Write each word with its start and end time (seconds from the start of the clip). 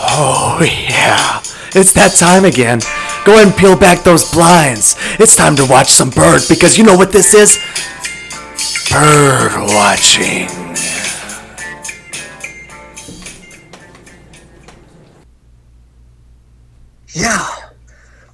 Oh, 0.00 0.58
yeah. 0.62 1.40
It's 1.74 1.92
that 1.94 2.14
time 2.16 2.44
again. 2.44 2.78
Go 3.24 3.34
ahead 3.34 3.48
and 3.48 3.56
peel 3.56 3.76
back 3.76 4.04
those 4.04 4.30
blinds. 4.30 4.96
It's 5.18 5.34
time 5.34 5.56
to 5.56 5.66
watch 5.66 5.88
some 5.88 6.10
bird 6.10 6.42
because 6.48 6.78
you 6.78 6.84
know 6.84 6.96
what 6.96 7.12
this 7.12 7.34
is? 7.34 7.58
Bird 8.90 9.52
watching. 9.74 10.48
Yeah. 17.12 17.44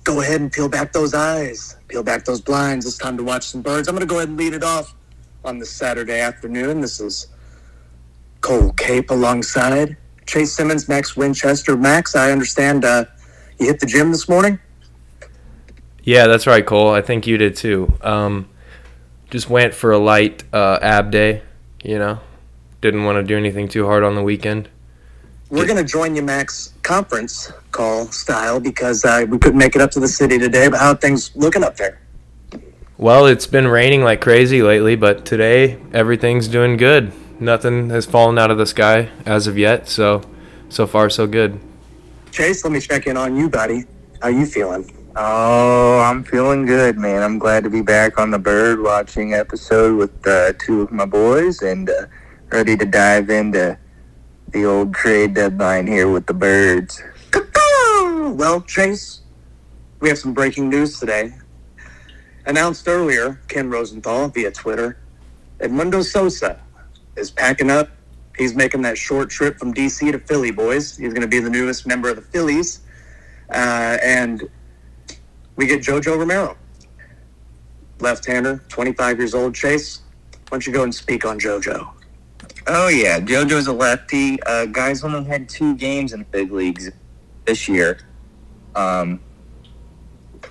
Go 0.04 0.20
ahead 0.20 0.42
and 0.42 0.52
peel 0.52 0.68
back 0.68 0.92
those 0.92 1.14
eyes. 1.14 1.76
Peel 1.88 2.02
back 2.02 2.26
those 2.26 2.42
blinds. 2.42 2.84
It's 2.84 2.98
time 2.98 3.16
to 3.16 3.24
watch 3.24 3.48
some 3.48 3.62
birds. 3.62 3.88
I'm 3.88 3.94
going 3.94 4.06
to 4.06 4.10
go 4.10 4.18
ahead 4.18 4.28
and 4.28 4.36
lead 4.36 4.52
it 4.52 4.62
off 4.62 4.94
on 5.44 5.58
this 5.58 5.70
Saturday 5.70 6.20
afternoon. 6.20 6.82
This 6.82 7.00
is 7.00 7.28
Cole 8.42 8.72
Cape 8.74 9.10
alongside 9.10 9.96
Chase 10.26 10.52
Simmons, 10.52 10.88
Max 10.88 11.16
Winchester. 11.16 11.76
Max, 11.76 12.14
I 12.14 12.32
understand 12.32 12.84
uh, 12.84 13.04
you 13.58 13.66
hit 13.66 13.80
the 13.80 13.86
gym 13.86 14.10
this 14.10 14.28
morning. 14.28 14.58
Yeah, 16.02 16.26
that's 16.26 16.46
right, 16.46 16.64
Cole. 16.64 16.90
I 16.90 17.00
think 17.00 17.26
you 17.26 17.38
did 17.38 17.56
too. 17.56 17.92
Um, 18.02 18.48
just 19.30 19.48
went 19.48 19.74
for 19.74 19.92
a 19.92 19.98
light 19.98 20.44
uh, 20.52 20.78
ab 20.82 21.10
day. 21.10 21.42
You 21.82 21.98
know, 21.98 22.20
didn't 22.80 23.04
want 23.04 23.16
to 23.16 23.22
do 23.22 23.36
anything 23.36 23.68
too 23.68 23.86
hard 23.86 24.04
on 24.04 24.14
the 24.14 24.22
weekend. 24.22 24.68
We're 25.50 25.66
going 25.66 25.76
to 25.76 25.84
join 25.84 26.16
you, 26.16 26.22
Max, 26.22 26.72
conference 26.82 27.52
call 27.70 28.06
style 28.06 28.58
because 28.60 29.04
uh, 29.04 29.24
we 29.28 29.38
couldn't 29.38 29.58
make 29.58 29.76
it 29.76 29.82
up 29.82 29.90
to 29.92 30.00
the 30.00 30.08
city 30.08 30.38
today. 30.38 30.68
But 30.68 30.80
how 30.80 30.90
are 30.90 30.96
things 30.96 31.30
looking 31.36 31.62
up 31.62 31.76
there? 31.76 32.00
Well, 32.96 33.26
it's 33.26 33.46
been 33.46 33.68
raining 33.68 34.02
like 34.02 34.20
crazy 34.20 34.62
lately, 34.62 34.96
but 34.96 35.26
today 35.26 35.78
everything's 35.92 36.48
doing 36.48 36.76
good. 36.76 37.12
Nothing 37.40 37.90
has 37.90 38.06
fallen 38.06 38.38
out 38.38 38.50
of 38.50 38.58
the 38.58 38.66
sky 38.66 39.10
as 39.26 39.46
of 39.46 39.58
yet, 39.58 39.88
so 39.88 40.22
so 40.68 40.86
far 40.86 41.10
so 41.10 41.26
good. 41.26 41.58
Chase, 42.30 42.64
let 42.64 42.72
me 42.72 42.80
check 42.80 43.06
in 43.06 43.16
on 43.16 43.36
you, 43.36 43.48
buddy. 43.48 43.84
How 44.22 44.28
you 44.28 44.46
feeling? 44.46 44.90
Oh, 45.16 46.00
I'm 46.00 46.24
feeling 46.24 46.66
good, 46.66 46.98
man. 46.98 47.22
I'm 47.22 47.38
glad 47.38 47.62
to 47.64 47.70
be 47.70 47.82
back 47.82 48.18
on 48.18 48.30
the 48.30 48.38
bird 48.38 48.82
watching 48.82 49.34
episode 49.34 49.96
with 49.96 50.26
uh, 50.26 50.52
two 50.58 50.82
of 50.82 50.90
my 50.90 51.06
boys 51.06 51.62
and 51.62 51.88
uh, 51.88 52.06
ready 52.50 52.76
to 52.76 52.84
dive 52.84 53.30
into 53.30 53.78
the 54.48 54.64
old 54.64 54.94
trade 54.94 55.34
deadline 55.34 55.86
here 55.86 56.10
with 56.10 56.26
the 56.26 56.34
birds. 56.34 57.02
Well, 58.34 58.62
Chase, 58.62 59.20
we 60.00 60.08
have 60.08 60.18
some 60.18 60.34
breaking 60.34 60.68
news 60.70 60.98
today. 60.98 61.34
Announced 62.46 62.88
earlier, 62.88 63.40
Ken 63.46 63.70
Rosenthal 63.70 64.28
via 64.28 64.50
Twitter, 64.50 64.98
Edmundo 65.60 66.02
Sosa 66.02 66.63
is 67.16 67.30
packing 67.30 67.70
up. 67.70 67.90
He's 68.36 68.54
making 68.54 68.82
that 68.82 68.98
short 68.98 69.30
trip 69.30 69.58
from 69.58 69.72
DC 69.72 70.10
to 70.10 70.18
Philly, 70.18 70.50
boys. 70.50 70.96
He's 70.96 71.12
going 71.12 71.22
to 71.22 71.28
be 71.28 71.38
the 71.38 71.50
newest 71.50 71.86
member 71.86 72.08
of 72.08 72.16
the 72.16 72.22
Phillies. 72.22 72.80
Uh, 73.50 73.98
and 74.02 74.48
we 75.56 75.66
get 75.66 75.80
Jojo 75.82 76.18
Romero, 76.18 76.56
left 78.00 78.26
hander, 78.26 78.62
25 78.68 79.18
years 79.18 79.34
old. 79.34 79.54
Chase, 79.54 80.00
why 80.32 80.38
don't 80.50 80.66
you 80.66 80.72
go 80.72 80.82
and 80.82 80.94
speak 80.94 81.24
on 81.24 81.38
Jojo? 81.38 81.92
Oh 82.66 82.88
yeah, 82.88 83.20
JoJo's 83.20 83.66
a 83.66 83.72
lefty. 83.72 84.42
Uh, 84.44 84.66
guy's 84.66 85.04
only 85.04 85.24
had 85.24 85.48
two 85.48 85.76
games 85.76 86.12
in 86.12 86.20
the 86.20 86.24
big 86.24 86.50
leagues 86.50 86.90
this 87.44 87.68
year, 87.68 87.98
um, 88.74 89.20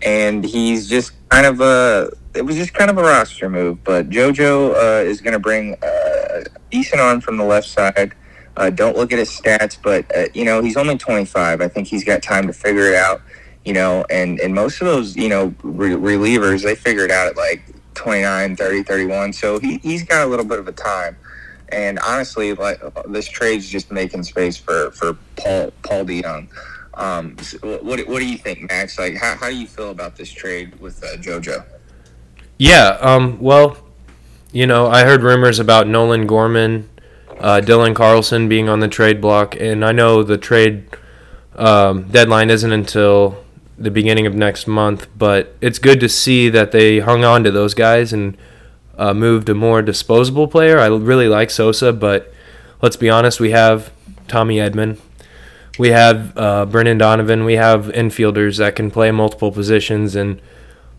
and 0.03 0.43
he's 0.43 0.87
just 0.87 1.13
kind 1.29 1.45
of 1.45 1.59
a. 1.61 2.11
It 2.35 2.43
was 2.43 2.55
just 2.55 2.73
kind 2.73 2.89
of 2.89 2.97
a 2.97 3.03
roster 3.03 3.49
move, 3.49 3.83
but 3.83 4.09
JoJo 4.09 4.73
uh, 4.75 5.03
is 5.05 5.21
going 5.21 5.33
to 5.33 5.39
bring 5.39 5.77
a 5.81 6.43
decent 6.71 7.01
arm 7.01 7.21
from 7.21 7.37
the 7.37 7.43
left 7.43 7.67
side. 7.67 8.13
Uh, 8.57 8.69
don't 8.69 8.95
look 8.97 9.11
at 9.11 9.19
his 9.19 9.29
stats, 9.29 9.77
but 9.81 10.05
uh, 10.15 10.25
you 10.33 10.45
know 10.45 10.61
he's 10.61 10.77
only 10.77 10.97
25. 10.97 11.61
I 11.61 11.67
think 11.67 11.87
he's 11.87 12.03
got 12.03 12.21
time 12.21 12.47
to 12.47 12.53
figure 12.53 12.87
it 12.87 12.95
out. 12.95 13.21
You 13.65 13.73
know, 13.73 14.05
and 14.09 14.39
and 14.39 14.53
most 14.53 14.81
of 14.81 14.87
those 14.87 15.15
you 15.15 15.29
know 15.29 15.53
re- 15.63 15.91
relievers 15.91 16.63
they 16.63 16.75
figure 16.75 17.05
it 17.05 17.11
out 17.11 17.27
at 17.27 17.37
like 17.37 17.63
29, 17.95 18.55
30, 18.55 18.83
31. 18.83 19.33
So 19.33 19.59
he 19.59 19.77
he's 19.79 20.03
got 20.03 20.25
a 20.25 20.29
little 20.29 20.45
bit 20.45 20.59
of 20.59 20.67
a 20.67 20.71
time. 20.71 21.17
And 21.69 21.97
honestly, 21.99 22.53
like 22.53 22.79
this 23.07 23.27
trade's 23.27 23.67
just 23.69 23.91
making 23.91 24.23
space 24.23 24.57
for 24.57 24.91
for 24.91 25.17
Paul 25.35 25.71
Paul 25.81 26.05
DeJong. 26.05 26.47
Um, 26.95 27.37
so 27.39 27.57
what 27.81 28.07
what 28.07 28.19
do 28.19 28.25
you 28.27 28.37
think, 28.37 28.69
Max? 28.69 28.99
Like, 28.99 29.15
how, 29.15 29.35
how 29.35 29.49
do 29.49 29.55
you 29.55 29.67
feel 29.67 29.89
about 29.89 30.15
this 30.15 30.31
trade 30.31 30.79
with 30.79 31.03
uh, 31.03 31.17
JoJo? 31.17 31.65
Yeah. 32.63 32.97
Um. 33.01 33.39
Well, 33.41 33.75
you 34.53 34.65
know, 34.65 34.87
I 34.87 35.03
heard 35.03 35.21
rumors 35.21 35.59
about 35.59 35.85
Nolan 35.85 36.25
Gorman, 36.25 36.89
uh, 37.37 37.59
Dylan 37.61 37.93
Carlson 37.93 38.47
being 38.47 38.69
on 38.69 38.79
the 38.79 38.87
trade 38.87 39.19
block, 39.19 39.53
and 39.59 39.83
I 39.83 39.91
know 39.91 40.23
the 40.23 40.37
trade 40.37 40.85
um, 41.57 42.03
deadline 42.03 42.49
isn't 42.49 42.71
until 42.71 43.43
the 43.77 43.91
beginning 43.91 44.25
of 44.25 44.33
next 44.33 44.65
month. 44.65 45.09
But 45.17 45.57
it's 45.59 45.77
good 45.77 45.99
to 45.99 46.07
see 46.07 46.47
that 46.51 46.71
they 46.71 46.99
hung 46.99 47.25
on 47.25 47.43
to 47.43 47.51
those 47.51 47.73
guys 47.73 48.13
and 48.13 48.37
uh, 48.97 49.13
moved 49.13 49.49
a 49.49 49.53
more 49.53 49.81
disposable 49.81 50.47
player. 50.47 50.79
I 50.79 50.87
really 50.87 51.27
like 51.27 51.49
Sosa, 51.49 51.91
but 51.91 52.33
let's 52.81 52.95
be 52.95 53.09
honest, 53.09 53.41
we 53.41 53.51
have 53.51 53.91
Tommy 54.29 54.55
Edman, 54.55 54.99
we 55.77 55.89
have 55.89 56.37
uh, 56.37 56.65
Brendan 56.65 56.97
Donovan, 56.97 57.43
we 57.43 57.55
have 57.55 57.87
infielders 57.87 58.57
that 58.59 58.77
can 58.77 58.89
play 58.89 59.11
multiple 59.11 59.51
positions 59.51 60.15
and 60.15 60.39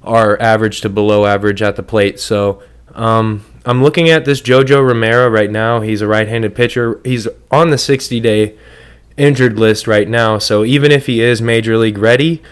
are 0.05 0.41
average 0.41 0.81
to 0.83 0.89
below 0.89 1.27
average 1.27 1.63
at 1.63 1.77
the 1.77 1.83
plate. 1.83 2.21
So 2.21 2.63
um, 2.95 3.45
I'm 3.65 3.83
looking 3.83 4.09
at 4.09 4.25
this 4.25 4.41
Jojo 4.41 4.87
Romero 4.87 5.29
right 5.29 5.51
now. 5.51 5.81
He's 5.81 6.01
a 6.01 6.07
right-handed 6.07 6.55
pitcher. 6.55 7.01
He's 7.05 7.27
on 7.51 7.71
the 7.71 7.77
60-day 7.77 8.57
injured 9.17 9.59
list 9.59 9.87
right 9.87 10.09
now. 10.09 10.39
So 10.39 10.65
even 10.65 10.93
if 10.93 11.07
he 11.07 11.21
is 11.21 11.41
major 11.41 11.77
league 11.77 11.99
ready, 11.99 12.43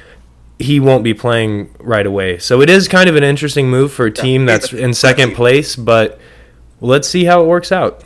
he 0.59 0.81
won't 0.81 1.05
be 1.05 1.15
playing 1.15 1.75
right 1.81 2.07
away. 2.07 2.39
So 2.39 2.61
it 2.61 2.71
is 2.71 2.89
kind 2.89 3.09
of 3.09 3.17
an 3.17 3.25
interesting 3.25 3.69
move 3.69 3.93
for 3.93 4.07
a 4.07 4.11
team 4.11 4.47
that's 4.47 4.73
in 4.73 4.95
second 4.95 5.35
place, 5.35 5.77
but 5.77 6.21
let's 6.81 7.09
see 7.09 7.25
how 7.25 7.43
it 7.43 7.47
works 7.47 7.73
out. 7.73 8.05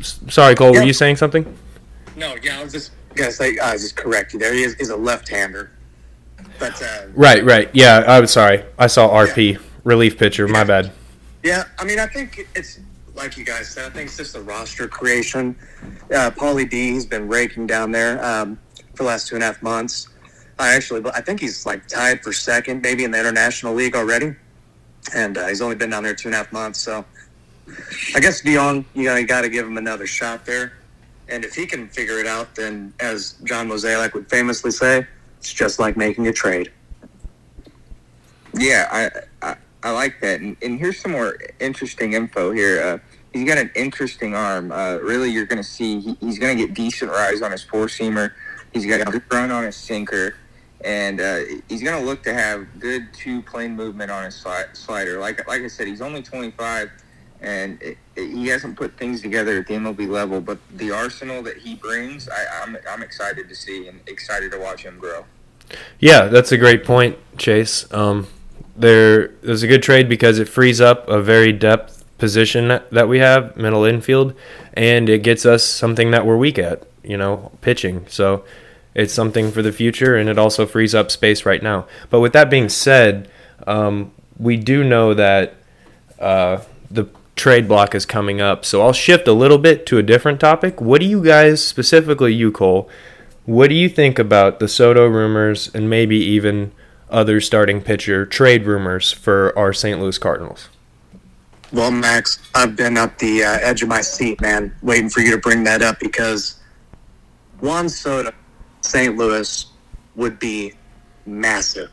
Sorry, 0.00 0.54
Cole, 0.54 0.72
were 0.72 0.82
you 0.82 0.92
saying 0.92 1.16
something? 1.16 1.56
No, 2.16 2.34
yeah, 2.42 2.58
I 2.58 2.64
was 2.64 2.72
just 2.72 2.90
gonna 3.14 3.30
say, 3.30 3.58
I 3.58 3.72
was 3.72 3.82
just 3.82 3.96
correct 3.96 4.32
you 4.32 4.38
there. 4.38 4.52
He 4.52 4.62
is, 4.62 4.74
he's 4.74 4.90
a 4.90 4.96
left-hander, 4.96 5.70
but 6.62 6.80
uh, 6.80 7.06
Right, 7.14 7.44
right. 7.44 7.68
Yeah, 7.72 8.04
I 8.06 8.20
was 8.20 8.32
sorry. 8.32 8.64
I 8.78 8.86
saw 8.86 9.08
RP, 9.10 9.60
relief 9.82 10.16
pitcher. 10.16 10.46
My 10.46 10.62
bad. 10.62 10.92
yeah, 11.42 11.64
I 11.78 11.84
mean, 11.84 11.98
I 11.98 12.06
think 12.06 12.46
it's 12.54 12.78
like 13.16 13.36
you 13.36 13.44
guys 13.44 13.68
said. 13.68 13.86
I 13.86 13.90
think 13.90 14.06
it's 14.06 14.16
just 14.16 14.36
a 14.36 14.40
roster 14.40 14.86
creation. 14.86 15.56
Uh, 16.14 16.30
Paulie 16.30 16.68
D, 16.70 16.92
he's 16.92 17.04
been 17.04 17.26
raking 17.26 17.66
down 17.66 17.90
there 17.90 18.24
um, 18.24 18.58
for 18.94 19.02
the 19.02 19.08
last 19.08 19.26
two 19.26 19.34
and 19.34 19.42
a 19.42 19.46
half 19.46 19.60
months. 19.62 20.08
I 20.58 20.74
actually, 20.74 21.02
I 21.12 21.20
think 21.20 21.40
he's 21.40 21.66
like 21.66 21.88
tied 21.88 22.22
for 22.22 22.32
second, 22.32 22.80
maybe 22.80 23.02
in 23.02 23.10
the 23.10 23.18
international 23.18 23.74
league 23.74 23.96
already, 23.96 24.36
and 25.14 25.36
uh, 25.36 25.48
he's 25.48 25.60
only 25.60 25.74
been 25.74 25.90
down 25.90 26.04
there 26.04 26.14
two 26.14 26.28
and 26.28 26.34
a 26.36 26.38
half 26.38 26.52
months. 26.52 26.78
So, 26.78 27.04
I 28.14 28.20
guess 28.20 28.40
Dion, 28.40 28.84
you 28.94 29.04
know, 29.04 29.16
you 29.16 29.26
got 29.26 29.40
to 29.40 29.48
give 29.48 29.66
him 29.66 29.78
another 29.78 30.06
shot 30.06 30.46
there. 30.46 30.74
And 31.28 31.44
if 31.44 31.54
he 31.54 31.66
can 31.66 31.88
figure 31.88 32.18
it 32.18 32.26
out, 32.26 32.54
then 32.54 32.92
as 33.00 33.32
John 33.44 33.68
Mozeliak 33.68 34.12
would 34.12 34.28
famously 34.28 34.70
say, 34.70 35.06
it's 35.42 35.52
just 35.52 35.80
like 35.80 35.96
making 35.96 36.28
a 36.28 36.32
trade. 36.32 36.70
Yeah, 38.54 38.86
I 38.92 39.10
I, 39.44 39.56
I 39.82 39.90
like 39.90 40.20
that. 40.20 40.40
And, 40.40 40.56
and 40.62 40.78
here's 40.78 41.00
some 41.00 41.10
more 41.10 41.36
interesting 41.58 42.12
info 42.12 42.52
here. 42.52 42.80
Uh, 42.80 42.98
he's 43.32 43.48
got 43.48 43.58
an 43.58 43.72
interesting 43.74 44.36
arm. 44.36 44.70
Uh, 44.70 44.98
really, 44.98 45.30
you're 45.30 45.46
going 45.46 45.60
to 45.60 45.68
see 45.68 45.98
he, 45.98 46.16
he's 46.20 46.38
going 46.38 46.56
to 46.56 46.64
get 46.64 46.74
decent 46.74 47.10
rise 47.10 47.42
on 47.42 47.50
his 47.50 47.64
four 47.64 47.86
seamer. 47.86 48.34
He's 48.72 48.86
got 48.86 49.00
a 49.00 49.10
good 49.10 49.24
run 49.32 49.50
on 49.50 49.64
his 49.64 49.74
sinker, 49.74 50.36
and 50.84 51.20
uh, 51.20 51.40
he's 51.68 51.82
going 51.82 52.00
to 52.00 52.06
look 52.06 52.22
to 52.22 52.32
have 52.32 52.78
good 52.78 53.12
two 53.12 53.42
plane 53.42 53.74
movement 53.74 54.12
on 54.12 54.24
his 54.24 54.36
sli- 54.36 54.76
slider. 54.76 55.18
Like 55.18 55.44
like 55.48 55.62
I 55.62 55.66
said, 55.66 55.88
he's 55.88 56.00
only 56.00 56.22
25, 56.22 56.88
and 57.40 57.82
he 58.16 58.48
hasn't 58.48 58.76
put 58.76 58.96
things 58.96 59.22
together 59.22 59.58
at 59.58 59.66
the 59.66 59.74
MLB 59.74 60.08
level. 60.08 60.40
But 60.40 60.58
the 60.76 60.90
arsenal 60.90 61.42
that 61.42 61.58
he 61.58 61.74
brings, 61.74 62.28
I, 62.28 62.62
I'm 62.62 62.76
I'm 62.88 63.02
excited 63.02 63.48
to 63.48 63.54
see 63.54 63.88
and 63.88 64.00
excited 64.06 64.52
to 64.52 64.58
watch 64.58 64.82
him 64.84 64.98
grow. 64.98 65.24
Yeah, 65.98 66.26
that's 66.26 66.52
a 66.52 66.58
great 66.58 66.84
point, 66.84 67.16
Chase. 67.38 67.90
Um, 67.92 68.26
there, 68.76 69.28
there's 69.42 69.62
a 69.62 69.66
good 69.66 69.82
trade 69.82 70.08
because 70.08 70.38
it 70.38 70.48
frees 70.48 70.80
up 70.80 71.08
a 71.08 71.20
very 71.20 71.52
depth 71.52 72.04
position 72.18 72.68
that, 72.68 72.90
that 72.90 73.08
we 73.08 73.18
have, 73.18 73.56
middle 73.56 73.84
infield, 73.84 74.34
and 74.74 75.08
it 75.08 75.22
gets 75.22 75.44
us 75.44 75.64
something 75.64 76.10
that 76.10 76.24
we're 76.26 76.36
weak 76.36 76.58
at, 76.58 76.82
you 77.02 77.16
know, 77.16 77.52
pitching. 77.60 78.06
So 78.08 78.44
it's 78.94 79.12
something 79.12 79.50
for 79.50 79.62
the 79.62 79.72
future, 79.72 80.16
and 80.16 80.28
it 80.28 80.38
also 80.38 80.66
frees 80.66 80.94
up 80.94 81.10
space 81.10 81.44
right 81.44 81.62
now. 81.62 81.86
But 82.10 82.20
with 82.20 82.32
that 82.34 82.50
being 82.50 82.68
said, 82.68 83.28
um, 83.66 84.12
we 84.38 84.56
do 84.56 84.84
know 84.84 85.14
that 85.14 85.54
uh, 86.18 86.62
the 86.90 87.06
trade 87.42 87.66
block 87.66 87.92
is 87.92 88.06
coming 88.06 88.40
up. 88.40 88.64
So 88.64 88.82
I'll 88.82 88.92
shift 88.92 89.26
a 89.26 89.32
little 89.32 89.58
bit 89.58 89.84
to 89.86 89.98
a 89.98 90.02
different 90.02 90.38
topic. 90.38 90.80
What 90.80 91.00
do 91.00 91.06
you 91.08 91.24
guys, 91.24 91.60
specifically 91.60 92.32
you, 92.32 92.52
Cole, 92.52 92.88
what 93.46 93.66
do 93.66 93.74
you 93.74 93.88
think 93.88 94.20
about 94.20 94.60
the 94.60 94.68
Soto 94.68 95.08
rumors 95.08 95.68
and 95.74 95.90
maybe 95.90 96.16
even 96.16 96.70
other 97.10 97.40
starting 97.40 97.82
pitcher 97.82 98.24
trade 98.24 98.64
rumors 98.64 99.10
for 99.10 99.52
our 99.58 99.72
St. 99.72 100.00
Louis 100.00 100.16
Cardinals? 100.18 100.68
Well, 101.72 101.90
Max, 101.90 102.38
I've 102.54 102.76
been 102.76 102.96
at 102.96 103.18
the 103.18 103.42
uh, 103.42 103.58
edge 103.60 103.82
of 103.82 103.88
my 103.88 104.02
seat, 104.02 104.40
man, 104.40 104.72
waiting 104.80 105.08
for 105.08 105.18
you 105.18 105.32
to 105.32 105.38
bring 105.38 105.64
that 105.64 105.82
up 105.82 105.98
because 105.98 106.60
Juan 107.58 107.88
Soto 107.88 108.30
St. 108.82 109.16
Louis 109.16 109.66
would 110.14 110.38
be 110.38 110.74
massive. 111.26 111.90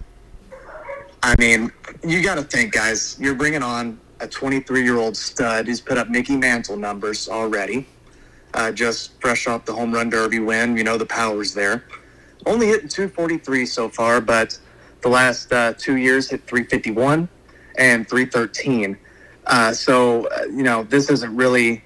I 1.24 1.34
mean, 1.40 1.72
you 2.06 2.22
got 2.22 2.36
to 2.36 2.44
think, 2.44 2.72
guys. 2.72 3.18
You're 3.20 3.34
bringing 3.34 3.64
on 3.64 4.00
a 4.20 4.28
23 4.28 4.84
year 4.84 4.98
old 4.98 5.16
stud 5.16 5.68
who's 5.68 5.82
put 5.82 5.98
up 5.98 6.10
Mickey 6.10 6.36
Mantle 6.36 6.78
numbers 6.78 7.30
already. 7.30 7.88
Uh, 8.54 8.72
just 8.72 9.20
fresh 9.22 9.48
off 9.48 9.66
the 9.66 9.74
home 9.74 9.94
run 9.94 10.10
derby 10.10 10.40
win, 10.40 10.76
you 10.76 10.84
know 10.84 10.98
the 10.98 11.06
power's 11.06 11.54
there. 11.54 11.86
Only 12.46 12.68
hitting 12.68 12.88
243 12.88 13.66
so 13.66 13.90
far, 13.90 14.22
but 14.22 14.58
the 15.02 15.10
last 15.10 15.52
uh, 15.54 15.74
two 15.78 15.98
years 15.98 16.30
hit 16.30 16.48
351 16.48 17.30
and 17.78 18.10
313. 18.10 18.98
Uh, 19.46 19.74
so 19.74 20.28
uh, 20.28 20.44
you 20.46 20.64
know 20.64 20.84
this 20.84 21.10
isn't 21.10 21.36
really 21.36 21.84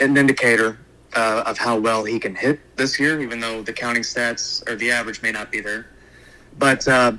an 0.00 0.16
indicator 0.16 0.78
uh, 1.14 1.42
of 1.46 1.58
how 1.58 1.78
well 1.78 2.04
he 2.04 2.18
can 2.18 2.34
hit 2.34 2.60
this 2.76 2.98
year, 2.98 3.20
even 3.20 3.40
though 3.40 3.62
the 3.62 3.72
counting 3.72 4.02
stats 4.02 4.68
or 4.68 4.76
the 4.76 4.90
average 4.90 5.22
may 5.22 5.32
not 5.32 5.50
be 5.50 5.60
there. 5.60 5.86
But 6.58 6.86
uh, 6.86 7.12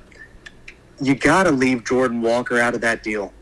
you 1.01 1.15
got 1.15 1.43
to 1.43 1.51
leave 1.51 1.85
Jordan 1.85 2.21
Walker 2.21 2.59
out 2.59 2.75
of 2.75 2.81
that 2.81 3.03
deal. 3.03 3.33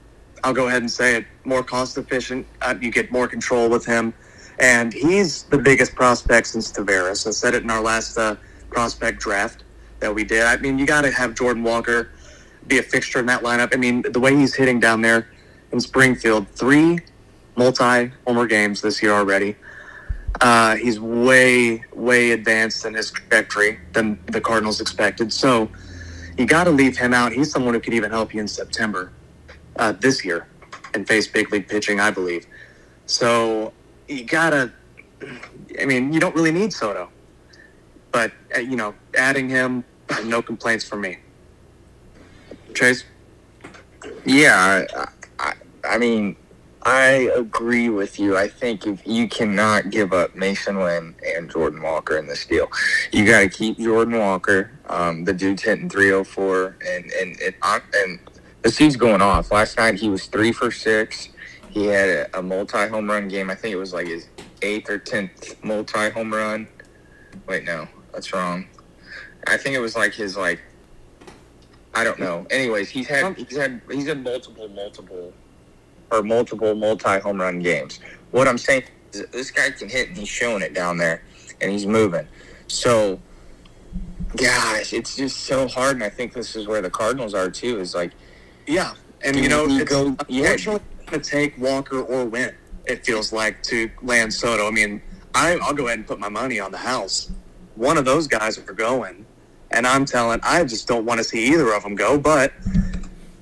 I'll 0.43 0.53
go 0.53 0.67
ahead 0.67 0.81
and 0.81 0.91
say 0.91 1.15
it. 1.15 1.25
More 1.45 1.63
cost 1.63 1.97
efficient. 1.97 2.45
Uh, 2.61 2.75
you 2.81 2.91
get 2.91 3.11
more 3.11 3.27
control 3.27 3.69
with 3.69 3.85
him. 3.85 4.13
And 4.59 4.93
he's 4.93 5.43
the 5.43 5.57
biggest 5.57 5.95
prospect 5.95 6.47
since 6.47 6.71
Taveras. 6.71 7.25
I 7.25 7.31
said 7.31 7.53
it 7.53 7.63
in 7.63 7.69
our 7.69 7.81
last 7.81 8.17
uh, 8.17 8.35
prospect 8.69 9.19
draft 9.19 9.63
that 9.99 10.13
we 10.13 10.23
did. 10.23 10.43
I 10.43 10.57
mean, 10.57 10.77
you 10.77 10.85
got 10.85 11.01
to 11.01 11.11
have 11.11 11.33
Jordan 11.33 11.63
Walker 11.63 12.11
be 12.67 12.77
a 12.77 12.83
fixture 12.83 13.19
in 13.19 13.25
that 13.27 13.41
lineup. 13.41 13.73
I 13.73 13.77
mean, 13.77 14.03
the 14.03 14.19
way 14.19 14.35
he's 14.35 14.53
hitting 14.53 14.79
down 14.79 15.01
there 15.01 15.27
in 15.71 15.79
Springfield, 15.79 16.47
three 16.49 16.99
multi 17.55 18.11
homer 18.27 18.45
games 18.45 18.81
this 18.81 19.01
year 19.01 19.13
already. 19.13 19.55
Uh, 20.41 20.75
he's 20.75 20.99
way, 20.99 21.83
way 21.93 22.31
advanced 22.31 22.85
in 22.85 22.93
his 22.93 23.11
trajectory 23.11 23.79
than 23.93 24.19
the 24.27 24.41
Cardinals 24.41 24.81
expected. 24.81 25.31
So 25.31 25.69
you 26.37 26.45
got 26.45 26.65
to 26.65 26.71
leave 26.71 26.97
him 26.97 27.13
out. 27.13 27.31
He's 27.31 27.51
someone 27.51 27.73
who 27.75 27.79
could 27.79 27.93
even 27.93 28.11
help 28.11 28.33
you 28.33 28.41
in 28.41 28.47
September 28.47 29.11
uh, 29.77 29.91
this 29.93 30.23
year 30.23 30.47
and 30.93 31.07
face 31.07 31.27
big 31.27 31.51
league 31.51 31.67
pitching, 31.67 31.99
I 31.99 32.11
believe. 32.11 32.45
So 33.05 33.73
you 34.07 34.23
got 34.23 34.51
to, 34.51 34.71
I 35.79 35.85
mean, 35.85 36.13
you 36.13 36.19
don't 36.19 36.35
really 36.35 36.51
need 36.51 36.73
Soto. 36.73 37.09
But, 38.11 38.31
uh, 38.55 38.59
you 38.59 38.75
know, 38.75 38.93
adding 39.17 39.49
him, 39.49 39.83
no 40.25 40.41
complaints 40.41 40.87
from 40.87 41.01
me. 41.01 41.17
Chase? 42.75 43.05
Yeah, 44.25 44.85
I, 44.95 45.07
I, 45.39 45.53
I 45.83 45.97
mean, 45.97 46.35
I 46.83 47.29
agree 47.35 47.89
with 47.89 48.19
you. 48.19 48.37
I 48.37 48.47
think 48.49 48.85
if 48.85 49.05
you 49.07 49.27
cannot 49.29 49.89
give 49.89 50.11
up 50.11 50.33
Masyn 50.33 50.83
Winn 50.83 51.15
and 51.35 51.49
Jordan 51.49 51.81
Walker 51.81 52.17
in 52.17 52.27
this 52.27 52.45
deal, 52.45 52.69
you 53.11 53.25
got 53.25 53.39
to 53.39 53.49
keep 53.49 53.79
Jordan 53.79 54.19
Walker. 54.19 54.71
Um, 54.87 55.23
the 55.23 55.33
dude's 55.33 55.63
hitting 55.63 55.89
304, 55.89 56.77
and 56.85 57.11
and 57.11 57.39
and, 57.41 57.55
and 57.95 58.19
this 58.63 58.77
dude's 58.77 58.95
going 58.95 59.21
off. 59.21 59.51
Last 59.51 59.77
night 59.77 59.95
he 59.95 60.09
was 60.09 60.25
three 60.25 60.51
for 60.51 60.71
six. 60.71 61.29
He 61.69 61.85
had 61.85 62.09
a, 62.09 62.39
a 62.39 62.41
multi 62.41 62.87
home 62.87 63.09
run 63.09 63.27
game. 63.27 63.49
I 63.49 63.55
think 63.55 63.73
it 63.73 63.77
was 63.77 63.93
like 63.93 64.07
his 64.07 64.27
eighth 64.61 64.89
or 64.89 64.97
tenth 64.97 65.61
multi 65.63 66.09
home 66.09 66.33
run. 66.33 66.67
Wait, 67.47 67.65
no, 67.65 67.87
that's 68.11 68.33
wrong. 68.33 68.67
I 69.47 69.57
think 69.57 69.75
it 69.75 69.79
was 69.79 69.95
like 69.95 70.13
his 70.13 70.37
like. 70.37 70.61
I 71.95 72.03
don't 72.03 72.19
know. 72.19 72.47
Anyways, 72.49 72.89
he's 72.89 73.07
had 73.07 73.23
um, 73.23 73.35
he's 73.35 73.55
had 73.55 73.81
he's 73.91 74.07
had 74.07 74.23
multiple 74.23 74.67
multiple 74.69 75.33
or 76.11 76.23
multiple 76.23 76.75
multi 76.75 77.19
home 77.19 77.41
run 77.41 77.59
games. 77.59 77.99
What 78.31 78.47
I'm 78.47 78.57
saying 78.57 78.83
is 79.11 79.25
this 79.31 79.51
guy 79.51 79.69
can 79.71 79.89
hit 79.89 80.09
and 80.09 80.17
he's 80.17 80.29
showing 80.29 80.61
it 80.61 80.73
down 80.73 80.97
there 80.97 81.23
and 81.61 81.71
he's 81.71 81.85
moving. 81.85 82.27
So, 82.67 83.19
gosh, 84.35 84.93
it's 84.93 85.15
just 85.15 85.41
so 85.41 85.67
hard. 85.67 85.95
And 85.95 86.03
I 86.03 86.09
think 86.09 86.33
this 86.33 86.55
is 86.55 86.67
where 86.67 86.81
the 86.81 86.89
Cardinals 86.89 87.33
are 87.33 87.49
too. 87.49 87.79
Is 87.79 87.93
like, 87.93 88.11
yeah, 88.67 88.93
and 89.23 89.35
you 89.35 89.49
know, 89.49 89.65
it's 89.67 89.89
go, 89.89 90.15
yeah. 90.27 90.43
unfortunately 90.43 90.83
going 91.05 91.21
to 91.21 91.29
take 91.29 91.57
Walker 91.57 92.01
or 92.01 92.25
Winn. 92.25 92.55
It 92.85 93.05
feels 93.05 93.31
like 93.31 93.61
to 93.63 93.89
land 94.01 94.33
Soto. 94.33 94.67
I 94.67 94.71
mean, 94.71 95.01
I, 95.33 95.57
I'll 95.61 95.73
go 95.73 95.87
ahead 95.87 95.99
and 95.99 96.07
put 96.07 96.19
my 96.19 96.29
money 96.29 96.59
on 96.59 96.71
the 96.71 96.77
house. 96.77 97.31
One 97.75 97.97
of 97.97 98.05
those 98.05 98.27
guys 98.27 98.57
are 98.57 98.73
going, 98.73 99.25
and 99.71 99.87
I'm 99.87 100.05
telling, 100.05 100.39
I 100.43 100.63
just 100.63 100.87
don't 100.87 101.05
want 101.05 101.19
to 101.19 101.23
see 101.23 101.51
either 101.53 101.73
of 101.73 101.83
them 101.83 101.95
go. 101.95 102.17
But 102.17 102.53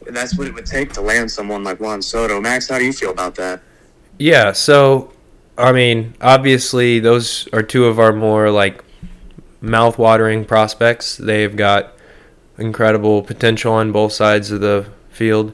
that's 0.06 0.38
what 0.38 0.47
it 0.47 0.53
would 0.53 0.65
take 0.65 0.94
to 0.94 1.01
land 1.01 1.31
someone 1.31 1.63
like 1.63 1.79
Juan 1.79 2.01
Soto. 2.01 2.39
Max, 2.39 2.69
how 2.69 2.77
do 2.77 2.85
you 2.85 2.94
feel 2.94 3.12
about 3.12 3.35
that? 3.35 3.62
Yeah, 4.17 4.51
so 4.51 5.12
I 5.57 5.71
mean, 5.71 6.15
obviously 6.21 7.00
those 7.00 7.47
are 7.53 7.63
two 7.63 7.85
of 7.85 8.00
our 8.00 8.13
more 8.13 8.50
like 8.51 8.83
mouth-watering 9.62 10.45
prospects. 10.45 11.17
They've 11.17 11.56
got 11.56 11.94
incredible 12.57 13.21
potential 13.21 13.74
on 13.74 13.91
both 13.91 14.13
sides 14.13 14.51
of 14.51 14.62
the 14.62 14.88
field, 15.21 15.53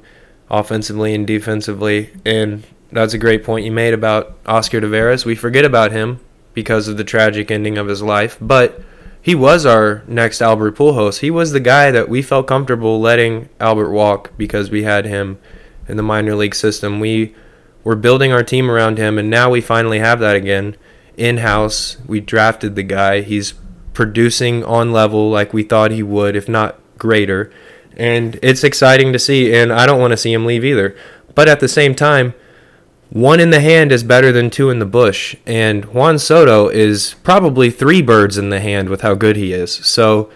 offensively 0.50 1.14
and 1.14 1.28
defensively. 1.28 2.10
And 2.26 2.64
that's 2.90 3.14
a 3.14 3.18
great 3.18 3.44
point 3.44 3.66
you 3.66 3.72
made 3.74 3.94
about 3.94 4.38
Oscar 4.46 4.80
Taveras. 4.80 5.26
We 5.26 5.36
forget 5.36 5.66
about 5.66 5.92
him 5.92 6.22
because 6.54 6.88
of 6.88 6.96
the 6.96 7.04
tragic 7.04 7.52
ending 7.52 7.78
of 7.78 7.88
his 7.88 8.02
life, 8.02 8.38
but 8.40 8.82
he 9.22 9.36
was 9.36 9.66
our 9.66 10.04
next 10.08 10.42
Albert 10.42 10.78
Pujols. 10.78 11.20
He 11.20 11.30
was 11.30 11.52
the 11.52 11.60
guy 11.60 11.92
that 11.92 12.08
we 12.08 12.22
felt 12.22 12.48
comfortable 12.48 13.02
letting 13.02 13.50
Albert 13.60 13.92
walk 13.92 14.32
because 14.38 14.72
we 14.72 14.84
had 14.84 15.04
him 15.04 15.38
in 15.90 15.98
the 15.98 16.04
minor 16.04 16.34
league 16.34 16.56
system. 16.56 17.02
We 17.02 17.36
were 17.84 17.98
building 17.98 18.32
our 18.32 18.44
team 18.44 18.72
around 18.72 18.98
him, 18.98 19.18
and 19.18 19.30
now 19.30 19.50
we 19.50 19.60
finally 19.60 20.00
have 20.00 20.22
that 20.22 20.38
again 20.38 20.78
in 21.18 21.40
house. 21.40 21.98
We 22.08 22.22
drafted 22.22 22.76
the 22.76 22.84
guy. 22.84 23.20
He's 23.20 23.54
producing 23.94 24.64
on 24.64 24.94
level 24.94 25.30
like 25.30 25.52
we 25.52 25.64
thought 25.64 25.92
he 25.92 26.04
would, 26.04 26.38
if 26.38 26.48
not 26.48 26.80
greater. 26.98 27.52
And 27.98 28.40
it's 28.42 28.64
exciting 28.64 29.12
to 29.12 29.20
see, 29.20 29.54
and 29.54 29.74
I 29.74 29.86
don't 29.86 30.00
want 30.00 30.12
to 30.12 30.18
see 30.18 30.32
him 30.32 30.46
leave 30.46 30.64
either. 30.64 30.96
But 31.36 31.50
at 31.50 31.60
the 31.60 31.68
same 31.68 31.96
time, 31.96 32.34
one 33.10 33.40
in 33.40 33.50
the 33.50 33.60
hand 33.60 33.92
is 33.92 34.04
better 34.04 34.32
than 34.32 34.50
two 34.50 34.70
in 34.70 34.80
the 34.80 34.86
bush, 34.86 35.36
and 35.46 35.86
Juan 35.86 36.20
Soto 36.20 36.68
is 36.68 37.16
probably 37.24 37.70
three 37.70 38.02
birds 38.02 38.38
in 38.38 38.50
the 38.50 38.60
hand 38.60 38.90
with 38.90 39.02
how 39.02 39.16
good 39.16 39.36
he 39.36 39.54
is. 39.54 39.74
So 39.74 40.30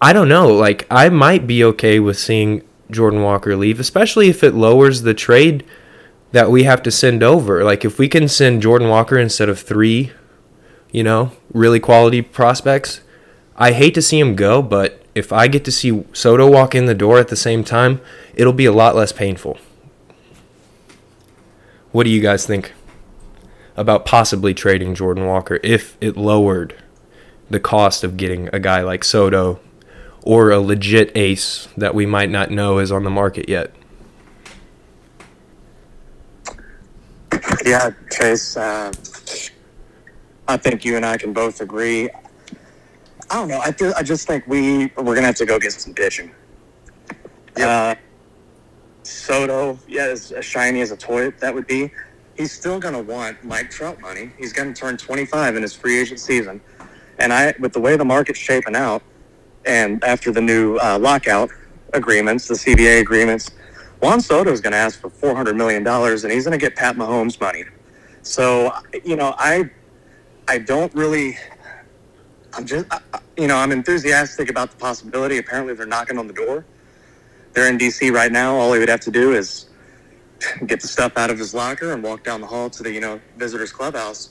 I 0.00 0.12
don't 0.12 0.28
know. 0.28 0.48
Like 0.48 0.86
I 0.90 1.10
might 1.10 1.46
be 1.46 1.62
okay 1.64 2.00
with 2.00 2.18
seeing 2.18 2.62
Jordan 2.90 3.22
Walker 3.22 3.56
leave, 3.56 3.78
especially 3.78 4.28
if 4.28 4.42
it 4.42 4.54
lowers 4.54 5.02
the 5.02 5.14
trade 5.14 5.64
that 6.32 6.50
we 6.50 6.64
have 6.64 6.82
to 6.82 6.90
send 6.90 7.22
over. 7.22 7.62
Like 7.62 7.84
if 7.84 7.98
we 7.98 8.08
can 8.08 8.26
send 8.26 8.62
Jordan 8.62 8.88
Walker 8.88 9.18
instead 9.18 9.48
of 9.48 9.60
three, 9.60 10.12
you 10.90 11.02
know, 11.02 11.32
really 11.52 11.78
quality 11.78 12.22
prospects. 12.22 13.02
I 13.54 13.72
hate 13.72 13.94
to 13.94 14.02
see 14.02 14.18
him 14.18 14.34
go, 14.34 14.62
but 14.62 15.01
if 15.14 15.32
I 15.32 15.48
get 15.48 15.64
to 15.66 15.72
see 15.72 16.04
Soto 16.12 16.50
walk 16.50 16.74
in 16.74 16.86
the 16.86 16.94
door 16.94 17.18
at 17.18 17.28
the 17.28 17.36
same 17.36 17.64
time, 17.64 18.00
it'll 18.34 18.52
be 18.52 18.64
a 18.64 18.72
lot 18.72 18.94
less 18.94 19.12
painful. 19.12 19.58
What 21.90 22.04
do 22.04 22.10
you 22.10 22.20
guys 22.20 22.46
think 22.46 22.72
about 23.76 24.06
possibly 24.06 24.54
trading 24.54 24.94
Jordan 24.94 25.26
Walker 25.26 25.60
if 25.62 25.96
it 26.00 26.16
lowered 26.16 26.74
the 27.50 27.60
cost 27.60 28.02
of 28.04 28.16
getting 28.16 28.48
a 28.52 28.58
guy 28.58 28.80
like 28.80 29.04
Soto 29.04 29.60
or 30.22 30.50
a 30.50 30.58
legit 30.58 31.12
ace 31.14 31.68
that 31.76 31.94
we 31.94 32.06
might 32.06 32.30
not 32.30 32.50
know 32.50 32.78
is 32.78 32.90
on 32.90 33.04
the 33.04 33.10
market 33.10 33.48
yet? 33.48 33.72
Yeah, 37.64 37.90
Chase. 38.10 38.56
Uh, 38.56 38.92
I 40.48 40.56
think 40.56 40.84
you 40.84 40.96
and 40.96 41.04
I 41.04 41.16
can 41.16 41.32
both 41.32 41.60
agree. 41.60 42.08
I 43.32 43.36
don't 43.36 43.48
know. 43.48 43.60
I 43.60 43.74
I 43.96 44.02
just 44.04 44.28
think 44.28 44.46
we 44.46 44.92
we're 44.96 45.14
gonna 45.16 45.26
have 45.26 45.36
to 45.36 45.46
go 45.46 45.58
get 45.58 45.72
some 45.72 45.94
pitching. 45.94 46.32
Yeah. 47.56 47.68
Uh, 47.68 47.94
Soto, 49.04 49.78
yeah, 49.88 50.04
as, 50.04 50.32
as 50.32 50.44
shiny 50.44 50.80
as 50.80 50.90
a 50.90 50.96
toy 50.96 51.30
that 51.30 51.54
would 51.54 51.66
be, 51.66 51.90
he's 52.36 52.52
still 52.52 52.78
going 52.78 52.94
to 52.94 53.02
want 53.02 53.42
Mike 53.44 53.70
Trout 53.70 54.00
money. 54.00 54.30
He's 54.38 54.52
going 54.52 54.72
to 54.72 54.80
turn 54.80 54.96
25 54.96 55.56
in 55.56 55.62
his 55.62 55.74
free 55.74 56.00
agent 56.00 56.20
season. 56.20 56.60
And 57.18 57.32
I, 57.32 57.54
with 57.60 57.72
the 57.72 57.80
way 57.80 57.96
the 57.96 58.04
market's 58.04 58.38
shaping 58.38 58.76
out, 58.76 59.02
and 59.64 60.02
after 60.04 60.32
the 60.32 60.40
new 60.40 60.76
uh, 60.76 60.98
lockout 61.00 61.50
agreements, 61.92 62.48
the 62.48 62.54
CBA 62.54 63.00
agreements, 63.00 63.50
Juan 64.00 64.20
Soto 64.20 64.50
is 64.50 64.60
going 64.60 64.72
to 64.72 64.78
ask 64.78 65.00
for 65.00 65.10
$400 65.10 65.56
million, 65.56 65.86
and 65.86 66.32
he's 66.32 66.44
going 66.44 66.58
to 66.58 66.64
get 66.64 66.74
Pat 66.74 66.96
Mahomes 66.96 67.40
money. 67.40 67.64
So, 68.22 68.72
you 69.04 69.16
know, 69.16 69.34
I, 69.38 69.70
I 70.48 70.58
don't 70.58 70.92
really, 70.94 71.38
I'm 72.54 72.66
just, 72.66 72.86
you 73.36 73.46
know, 73.46 73.56
I'm 73.56 73.72
enthusiastic 73.72 74.50
about 74.50 74.70
the 74.70 74.76
possibility. 74.76 75.38
Apparently, 75.38 75.74
they're 75.74 75.86
knocking 75.86 76.18
on 76.18 76.26
the 76.26 76.32
door 76.32 76.64
they're 77.52 77.68
in 77.68 77.78
DC 77.78 78.12
right 78.12 78.32
now. 78.32 78.56
All 78.56 78.72
he 78.72 78.78
would 78.78 78.88
have 78.88 79.00
to 79.00 79.10
do 79.10 79.32
is 79.32 79.66
get 80.66 80.80
the 80.80 80.88
stuff 80.88 81.16
out 81.16 81.30
of 81.30 81.38
his 81.38 81.54
locker 81.54 81.92
and 81.92 82.02
walk 82.02 82.24
down 82.24 82.40
the 82.40 82.46
hall 82.46 82.70
to 82.70 82.82
the 82.82 82.92
you 82.92 83.00
know 83.00 83.20
visitors 83.36 83.72
clubhouse, 83.72 84.30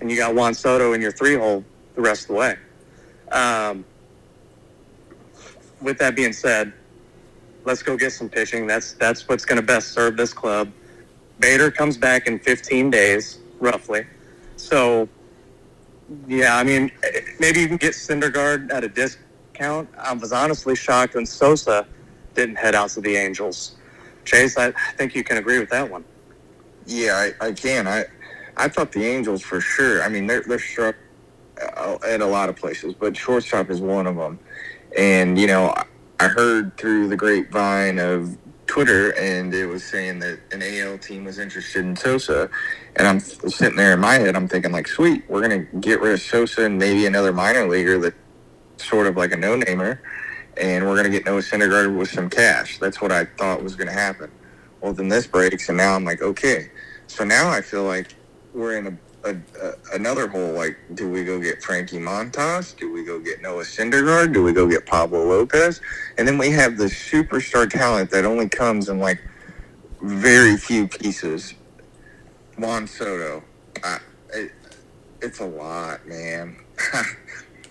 and 0.00 0.10
you 0.10 0.16
got 0.16 0.34
Juan 0.34 0.54
Soto 0.54 0.92
in 0.92 1.00
your 1.00 1.12
three 1.12 1.36
hole 1.36 1.64
the 1.94 2.02
rest 2.02 2.22
of 2.22 2.28
the 2.28 2.34
way. 2.34 2.56
Um, 3.32 3.84
with 5.80 5.98
that 5.98 6.14
being 6.14 6.32
said, 6.32 6.72
let's 7.64 7.82
go 7.82 7.96
get 7.96 8.12
some 8.12 8.28
pitching. 8.28 8.66
That's 8.66 8.92
that's 8.94 9.28
what's 9.28 9.44
going 9.44 9.60
to 9.60 9.66
best 9.66 9.92
serve 9.92 10.16
this 10.16 10.32
club. 10.32 10.72
Bader 11.40 11.70
comes 11.70 11.96
back 11.96 12.28
in 12.28 12.38
15 12.38 12.90
days, 12.90 13.40
roughly. 13.58 14.06
So, 14.54 15.08
yeah, 16.28 16.56
I 16.56 16.62
mean, 16.62 16.92
maybe 17.38 17.60
you 17.60 17.68
can 17.68 17.76
get 17.76 17.92
Syndergaard 17.92 18.72
at 18.72 18.84
a 18.84 18.88
discount. 18.88 19.88
I 19.98 20.12
was 20.12 20.32
honestly 20.32 20.74
shocked 20.76 21.14
when 21.14 21.26
Sosa 21.26 21.86
didn't 22.34 22.56
head 22.56 22.74
out 22.74 22.90
to 22.90 23.00
the 23.00 23.16
Angels. 23.16 23.76
Chase, 24.24 24.56
I 24.56 24.72
think 24.96 25.14
you 25.14 25.22
can 25.22 25.36
agree 25.36 25.58
with 25.58 25.70
that 25.70 25.90
one. 25.90 26.04
Yeah, 26.86 27.30
I, 27.40 27.46
I 27.46 27.52
can. 27.52 27.86
I 27.86 28.04
I 28.56 28.68
thought 28.68 28.92
the 28.92 29.04
Angels 29.04 29.42
for 29.42 29.60
sure. 29.60 30.02
I 30.02 30.08
mean, 30.08 30.26
they're 30.26 30.42
they're 30.42 30.58
struck 30.58 30.96
uh, 31.76 31.98
at 32.06 32.20
a 32.20 32.26
lot 32.26 32.48
of 32.48 32.56
places, 32.56 32.94
but 32.94 33.16
shortstop 33.16 33.70
is 33.70 33.80
one 33.80 34.06
of 34.06 34.16
them. 34.16 34.38
And 34.96 35.38
you 35.38 35.46
know, 35.46 35.74
I 36.20 36.28
heard 36.28 36.76
through 36.76 37.08
the 37.08 37.16
grapevine 37.16 37.98
of 37.98 38.36
Twitter, 38.66 39.10
and 39.18 39.54
it 39.54 39.66
was 39.66 39.84
saying 39.84 40.20
that 40.20 40.40
an 40.52 40.62
AL 40.62 40.98
team 40.98 41.24
was 41.24 41.38
interested 41.38 41.84
in 41.84 41.96
Sosa. 41.96 42.50
And 42.96 43.06
I'm 43.06 43.20
sitting 43.20 43.76
there 43.76 43.92
in 43.92 44.00
my 44.00 44.14
head, 44.14 44.36
I'm 44.36 44.48
thinking 44.48 44.72
like, 44.72 44.88
sweet, 44.88 45.24
we're 45.28 45.42
gonna 45.42 45.64
get 45.80 46.00
rid 46.00 46.14
of 46.14 46.20
Sosa 46.20 46.64
and 46.64 46.78
maybe 46.78 47.06
another 47.06 47.32
minor 47.32 47.68
leaguer 47.68 47.98
that 48.00 48.14
sort 48.76 49.06
of 49.06 49.16
like 49.16 49.32
a 49.32 49.36
no-namer, 49.36 50.00
and 50.56 50.86
we're 50.86 50.96
gonna 50.96 51.10
get 51.10 51.24
Noah 51.24 51.40
Syndergaard 51.40 51.96
with 51.96 52.10
some 52.10 52.30
cash. 52.30 52.78
That's 52.78 53.00
what 53.00 53.12
I 53.12 53.24
thought 53.24 53.62
was 53.62 53.76
gonna 53.76 53.92
happen. 53.92 54.30
Well, 54.80 54.92
then 54.92 55.08
this 55.08 55.26
breaks, 55.26 55.68
and 55.68 55.78
now 55.78 55.94
I'm 55.94 56.04
like, 56.04 56.22
okay. 56.22 56.70
So 57.06 57.24
now 57.24 57.50
I 57.50 57.60
feel 57.60 57.84
like 57.84 58.14
we're 58.52 58.76
in 58.76 58.86
a 58.86 58.98
a, 59.24 59.36
a, 59.62 59.72
another 59.94 60.28
hole. 60.28 60.52
Like, 60.52 60.78
do 60.94 61.08
we 61.10 61.24
go 61.24 61.40
get 61.40 61.62
Frankie 61.62 61.98
Montas? 61.98 62.76
Do 62.76 62.92
we 62.92 63.04
go 63.04 63.18
get 63.20 63.42
Noah 63.42 63.64
Syndergaard? 63.64 64.32
Do 64.32 64.42
we 64.42 64.52
go 64.52 64.68
get 64.68 64.86
Pablo 64.86 65.24
Lopez? 65.24 65.80
And 66.18 66.28
then 66.28 66.38
we 66.38 66.50
have 66.50 66.76
the 66.76 66.86
superstar 66.86 67.68
talent 67.68 68.10
that 68.10 68.24
only 68.24 68.48
comes 68.48 68.88
in 68.88 68.98
like 68.98 69.20
very 70.02 70.56
few 70.56 70.88
pieces. 70.88 71.54
Juan 72.58 72.86
Soto. 72.86 73.42
I, 73.82 73.98
it, 74.34 74.52
it's 75.22 75.40
a 75.40 75.46
lot, 75.46 76.06
man. 76.06 76.56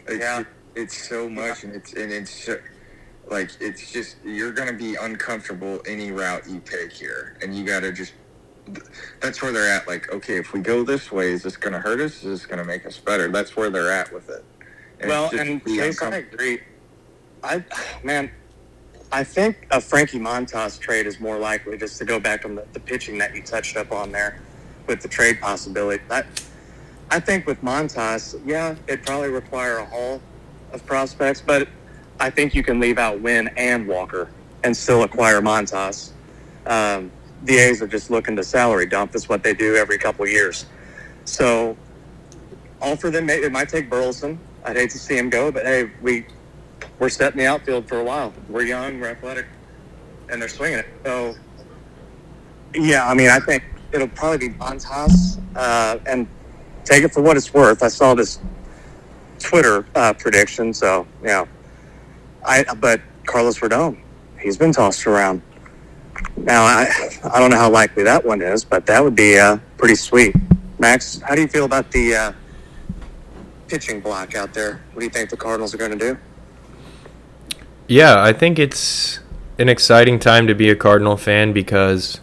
it's, 0.07 0.19
Yeah. 0.19 0.43
It's 0.75 1.07
so 1.07 1.29
much, 1.29 1.63
and 1.63 1.75
it's 1.75 1.93
and 1.93 2.11
it's 2.11 2.31
so, 2.45 2.57
like 3.27 3.51
it's 3.59 3.91
just 3.91 4.17
you're 4.25 4.51
gonna 4.51 4.73
be 4.73 4.95
uncomfortable 4.95 5.81
any 5.87 6.11
route 6.11 6.49
you 6.49 6.61
take 6.61 6.91
here, 6.91 7.37
and 7.41 7.55
you 7.55 7.63
gotta 7.63 7.91
just. 7.91 8.13
That's 9.21 9.41
where 9.41 9.51
they're 9.51 9.71
at. 9.71 9.87
Like, 9.87 10.11
okay, 10.11 10.37
if 10.37 10.53
we 10.53 10.59
go 10.59 10.83
this 10.83 11.11
way, 11.11 11.31
is 11.31 11.43
this 11.43 11.57
gonna 11.57 11.79
hurt 11.79 11.99
us? 11.99 12.23
Is 12.23 12.39
this 12.39 12.45
gonna 12.45 12.63
make 12.63 12.85
us 12.85 12.97
better? 12.97 13.27
That's 13.29 13.55
where 13.55 13.69
they're 13.69 13.91
at 13.91 14.13
with 14.13 14.29
it. 14.29 14.43
And 14.99 15.09
well, 15.09 15.29
and 15.37 15.65
Chase, 15.65 16.01
I 16.01 16.17
agree. 16.17 16.59
I, 17.43 17.63
man, 18.03 18.31
I 19.11 19.23
think 19.23 19.67
a 19.69 19.81
Frankie 19.81 20.19
Montas 20.19 20.79
trade 20.79 21.05
is 21.05 21.19
more 21.19 21.37
likely 21.37 21.77
just 21.77 21.97
to 21.99 22.05
go 22.05 22.19
back 22.19 22.45
on 22.45 22.55
the, 22.55 22.65
the 22.73 22.79
pitching 22.79 23.17
that 23.19 23.35
you 23.35 23.43
touched 23.43 23.75
up 23.75 23.91
on 23.91 24.11
there 24.11 24.39
with 24.87 25.01
the 25.01 25.07
trade 25.07 25.39
possibility. 25.41 26.01
I, 26.09 26.23
I 27.11 27.19
think 27.19 27.45
with 27.45 27.61
Montas, 27.61 28.41
yeah, 28.45 28.75
it'd 28.87 29.05
probably 29.05 29.29
require 29.29 29.77
a 29.77 29.85
haul 29.85 30.21
of 30.71 30.85
prospects, 30.85 31.41
but 31.41 31.67
I 32.19 32.29
think 32.29 32.55
you 32.55 32.63
can 32.63 32.79
leave 32.79 32.97
out 32.97 33.19
Winn 33.21 33.49
and 33.57 33.87
Walker 33.87 34.29
and 34.63 34.75
still 34.75 35.03
acquire 35.03 35.41
Montas. 35.41 36.11
Um, 36.65 37.11
the 37.43 37.57
A's 37.57 37.81
are 37.81 37.87
just 37.87 38.09
looking 38.09 38.35
to 38.35 38.43
salary 38.43 38.85
dump. 38.85 39.11
That's 39.11 39.29
what 39.29 39.43
they 39.43 39.53
do 39.53 39.75
every 39.75 39.97
couple 39.97 40.23
of 40.25 40.31
years. 40.31 40.65
So, 41.25 41.77
all 42.81 42.95
for 42.95 43.09
them, 43.09 43.29
it 43.29 43.51
might 43.51 43.69
take 43.69 43.89
Burleson. 43.89 44.39
I'd 44.65 44.77
hate 44.77 44.89
to 44.91 44.99
see 44.99 45.17
him 45.17 45.29
go, 45.29 45.51
but 45.51 45.65
hey, 45.65 45.91
we 46.01 46.25
we're 46.99 47.09
set 47.09 47.33
in 47.33 47.39
the 47.39 47.45
outfield 47.45 47.87
for 47.87 47.99
a 47.99 48.03
while. 48.03 48.33
We're 48.49 48.63
young, 48.63 48.99
we're 48.99 49.09
athletic, 49.09 49.45
and 50.29 50.41
they're 50.41 50.49
swinging 50.49 50.79
it. 50.79 50.87
So, 51.03 51.35
yeah, 52.75 53.07
I 53.07 53.13
mean, 53.13 53.29
I 53.29 53.39
think 53.39 53.63
it'll 53.91 54.07
probably 54.09 54.49
be 54.49 54.55
Montas, 54.55 55.41
uh, 55.55 55.99
and 56.05 56.27
take 56.85 57.03
it 57.03 57.13
for 57.13 57.21
what 57.21 57.37
it's 57.37 57.53
worth. 57.53 57.83
I 57.83 57.87
saw 57.87 58.13
this 58.13 58.39
Twitter 59.39 59.85
uh, 59.95 60.13
prediction, 60.13 60.73
so 60.73 61.05
yeah. 61.23 61.45
I 62.45 62.63
but 62.75 63.01
Carlos 63.25 63.59
Rodon, 63.59 63.97
he's 64.39 64.57
been 64.57 64.71
tossed 64.71 65.05
around. 65.07 65.41
Now, 66.37 66.63
I 66.63 66.89
I 67.23 67.39
don't 67.39 67.51
know 67.51 67.57
how 67.57 67.69
likely 67.69 68.03
that 68.03 68.25
one 68.25 68.41
is, 68.41 68.63
but 68.65 68.85
that 68.85 69.03
would 69.03 69.15
be 69.15 69.37
uh, 69.37 69.57
pretty 69.77 69.95
sweet. 69.95 70.35
Max, 70.79 71.19
how 71.21 71.35
do 71.35 71.41
you 71.41 71.47
feel 71.47 71.65
about 71.65 71.91
the 71.91 72.15
uh, 72.15 72.33
pitching 73.67 74.01
block 74.01 74.35
out 74.35 74.53
there? 74.53 74.81
What 74.93 74.99
do 74.99 75.05
you 75.05 75.11
think 75.11 75.29
the 75.29 75.37
Cardinals 75.37 75.73
are 75.73 75.77
going 75.77 75.97
to 75.97 75.97
do? 75.97 76.17
Yeah, 77.87 78.21
I 78.21 78.33
think 78.33 78.59
it's 78.59 79.19
an 79.59 79.69
exciting 79.69 80.19
time 80.19 80.47
to 80.47 80.55
be 80.55 80.69
a 80.69 80.75
Cardinal 80.75 81.17
fan 81.17 81.53
because 81.53 82.19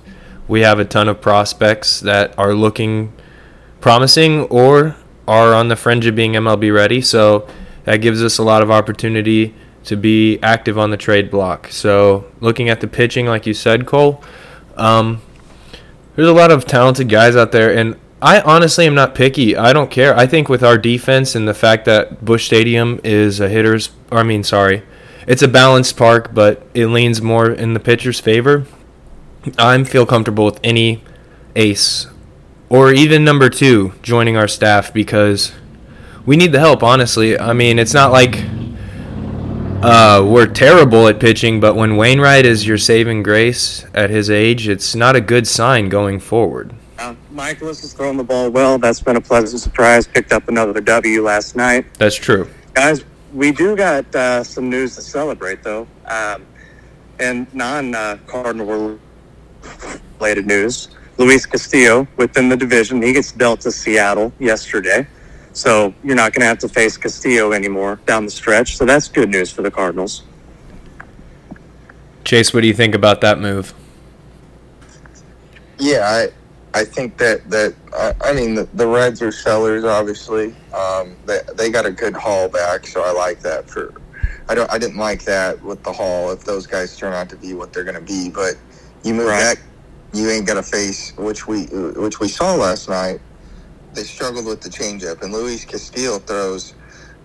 we 0.48 0.60
have 0.62 0.78
a 0.78 0.84
ton 0.84 1.08
of 1.08 1.20
prospects 1.20 2.00
that 2.00 2.36
are 2.38 2.54
looking 2.54 3.12
promising 3.80 4.42
or 4.44 4.96
are 5.28 5.54
on 5.54 5.68
the 5.68 5.76
fringe 5.76 6.06
of 6.06 6.14
being 6.14 6.32
MLB 6.32 6.74
ready. 6.74 7.00
So 7.00 7.46
that 7.84 7.98
gives 7.98 8.22
us 8.22 8.38
a 8.38 8.42
lot 8.42 8.62
of 8.62 8.70
opportunity 8.70 9.54
to 9.84 9.96
be 9.96 10.38
active 10.42 10.78
on 10.78 10.90
the 10.90 10.96
trade 10.96 11.30
block. 11.30 11.68
So 11.68 12.30
looking 12.40 12.68
at 12.68 12.80
the 12.80 12.86
pitching, 12.86 13.26
like 13.26 13.46
you 13.46 13.54
said, 13.54 13.86
Cole, 13.86 14.22
um, 14.76 15.22
there's 16.16 16.28
a 16.28 16.32
lot 16.32 16.50
of 16.50 16.64
talented 16.64 17.08
guys 17.08 17.36
out 17.36 17.52
there, 17.52 17.74
and 17.74 17.96
I 18.20 18.40
honestly 18.40 18.86
am 18.86 18.94
not 18.94 19.14
picky. 19.14 19.56
I 19.56 19.72
don't 19.72 19.90
care. 19.90 20.16
I 20.16 20.26
think 20.26 20.48
with 20.48 20.62
our 20.62 20.76
defense 20.76 21.34
and 21.34 21.48
the 21.48 21.54
fact 21.54 21.86
that 21.86 22.24
Busch 22.24 22.46
Stadium 22.46 23.00
is 23.02 23.40
a 23.40 23.48
hitter's, 23.48 23.90
or 24.10 24.18
I 24.18 24.22
mean, 24.22 24.44
sorry, 24.44 24.82
it's 25.26 25.42
a 25.42 25.48
balanced 25.48 25.96
park, 25.96 26.34
but 26.34 26.62
it 26.74 26.86
leans 26.86 27.22
more 27.22 27.50
in 27.50 27.74
the 27.74 27.80
pitcher's 27.80 28.20
favor. 28.20 28.66
I 29.58 29.82
feel 29.84 30.04
comfortable 30.04 30.44
with 30.44 30.60
any 30.62 31.02
ace 31.56 32.06
or 32.70 32.92
even 32.92 33.24
number 33.24 33.50
two 33.50 33.92
joining 34.00 34.36
our 34.36 34.48
staff 34.48 34.94
because 34.94 35.52
we 36.24 36.36
need 36.36 36.52
the 36.52 36.60
help. 36.60 36.82
Honestly, 36.82 37.38
I 37.38 37.52
mean, 37.52 37.78
it's 37.78 37.92
not 37.92 38.12
like 38.12 38.36
uh, 39.82 40.24
we're 40.26 40.46
terrible 40.46 41.08
at 41.08 41.18
pitching, 41.20 41.60
but 41.60 41.74
when 41.74 41.96
Wainwright 41.96 42.46
is 42.46 42.66
your 42.66 42.78
saving 42.78 43.22
grace 43.22 43.84
at 43.94 44.10
his 44.10 44.30
age, 44.30 44.68
it's 44.68 44.94
not 44.94 45.16
a 45.16 45.20
good 45.20 45.46
sign 45.46 45.88
going 45.88 46.20
forward. 46.20 46.74
Uh, 46.98 47.14
Mikolas 47.32 47.80
has 47.80 47.92
thrown 47.92 48.16
the 48.16 48.24
ball 48.24 48.50
well. 48.50 48.78
That's 48.78 49.00
been 49.00 49.16
a 49.16 49.20
pleasant 49.20 49.60
surprise. 49.60 50.06
Picked 50.06 50.32
up 50.32 50.48
another 50.48 50.80
W 50.80 51.22
last 51.22 51.56
night. 51.56 51.86
That's 51.94 52.16
true. 52.16 52.48
Guys, 52.74 53.04
we 53.32 53.52
do 53.52 53.74
got 53.74 54.14
uh, 54.14 54.44
some 54.44 54.68
news 54.68 54.96
to 54.96 55.02
celebrate, 55.02 55.62
though. 55.62 55.86
Um, 56.06 56.46
and 57.18 57.52
non 57.54 57.94
uh, 57.94 58.18
Cardinal 58.26 58.98
related 60.18 60.46
news 60.46 60.88
Luis 61.20 61.44
Castillo 61.44 62.08
within 62.16 62.48
the 62.48 62.56
division, 62.56 63.02
he 63.02 63.12
gets 63.12 63.30
dealt 63.30 63.60
to 63.60 63.70
Seattle 63.70 64.32
yesterday. 64.38 65.06
So 65.60 65.94
you're 66.02 66.16
not 66.16 66.32
going 66.32 66.40
to 66.40 66.46
have 66.46 66.58
to 66.60 66.70
face 66.70 66.96
Castillo 66.96 67.52
anymore 67.52 68.00
down 68.06 68.24
the 68.24 68.30
stretch. 68.30 68.78
So 68.78 68.86
that's 68.86 69.08
good 69.08 69.28
news 69.28 69.52
for 69.52 69.60
the 69.60 69.70
Cardinals. 69.70 70.24
Chase, 72.24 72.54
what 72.54 72.62
do 72.62 72.66
you 72.66 72.74
think 72.74 72.94
about 72.94 73.20
that 73.20 73.38
move? 73.38 73.74
Yeah, 75.78 76.28
I, 76.74 76.80
I 76.80 76.84
think 76.84 77.18
that 77.18 77.48
that 77.50 77.76
I, 77.92 78.14
I 78.22 78.32
mean 78.32 78.54
the, 78.54 78.70
the 78.72 78.86
Reds 78.86 79.20
are 79.22 79.32
sellers, 79.32 79.84
obviously. 79.84 80.56
Um, 80.72 81.18
they 81.26 81.40
they 81.56 81.70
got 81.70 81.86
a 81.86 81.92
good 81.92 82.16
haul 82.16 82.48
back, 82.48 82.86
so 82.86 83.02
I 83.04 83.12
like 83.12 83.40
that. 83.42 83.68
For 83.68 83.92
I 84.48 84.54
don't 84.54 84.72
I 84.72 84.78
didn't 84.78 84.96
like 84.98 85.24
that 85.24 85.62
with 85.62 85.82
the 85.84 85.92
haul 85.92 86.32
if 86.32 86.44
those 86.44 86.66
guys 86.66 86.96
turn 86.96 87.12
out 87.12 87.28
to 87.30 87.36
be 87.36 87.54
what 87.54 87.74
they're 87.74 87.84
going 87.84 87.96
to 87.96 88.00
be. 88.02 88.30
But 88.30 88.54
you 89.04 89.14
move 89.14 89.26
Right. 89.28 89.40
back, 89.40 89.58
you 90.14 90.30
ain't 90.30 90.46
got 90.46 90.54
to 90.54 90.62
face 90.62 91.12
which 91.18 91.46
we 91.46 91.66
which 91.96 92.20
we 92.20 92.28
saw 92.28 92.54
last 92.56 92.88
night. 92.88 93.20
They 93.94 94.02
struggled 94.04 94.46
with 94.46 94.60
the 94.60 94.68
changeup, 94.68 95.22
and 95.22 95.32
Luis 95.32 95.64
Castillo 95.64 96.18
throws 96.18 96.74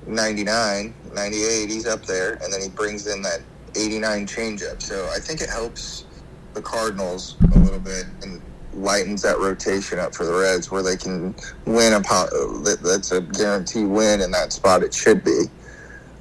99, 0.07 0.93
98. 1.13 1.69
He's 1.69 1.85
up 1.87 2.05
there, 2.05 2.33
and 2.43 2.51
then 2.51 2.61
he 2.61 2.69
brings 2.69 3.07
in 3.07 3.21
that 3.21 3.41
89 3.75 4.25
changeup. 4.27 4.81
So 4.81 5.09
I 5.15 5.19
think 5.19 5.41
it 5.41 5.49
helps 5.49 6.05
the 6.53 6.61
Cardinals 6.61 7.35
a 7.53 7.59
little 7.59 7.79
bit 7.79 8.05
and 8.23 8.41
lightens 8.73 9.21
that 9.21 9.37
rotation 9.39 9.99
up 9.99 10.13
for 10.15 10.25
the 10.25 10.33
Reds, 10.33 10.71
where 10.71 10.81
they 10.83 10.97
can 10.97 11.35
win 11.65 11.93
a 11.93 12.01
po- 12.01 12.59
that- 12.63 12.81
that's 12.83 13.11
a 13.11 13.21
guaranteed 13.21 13.87
win 13.87 14.21
in 14.21 14.31
that 14.31 14.51
spot. 14.53 14.83
It 14.83 14.93
should 14.93 15.23
be. 15.23 15.49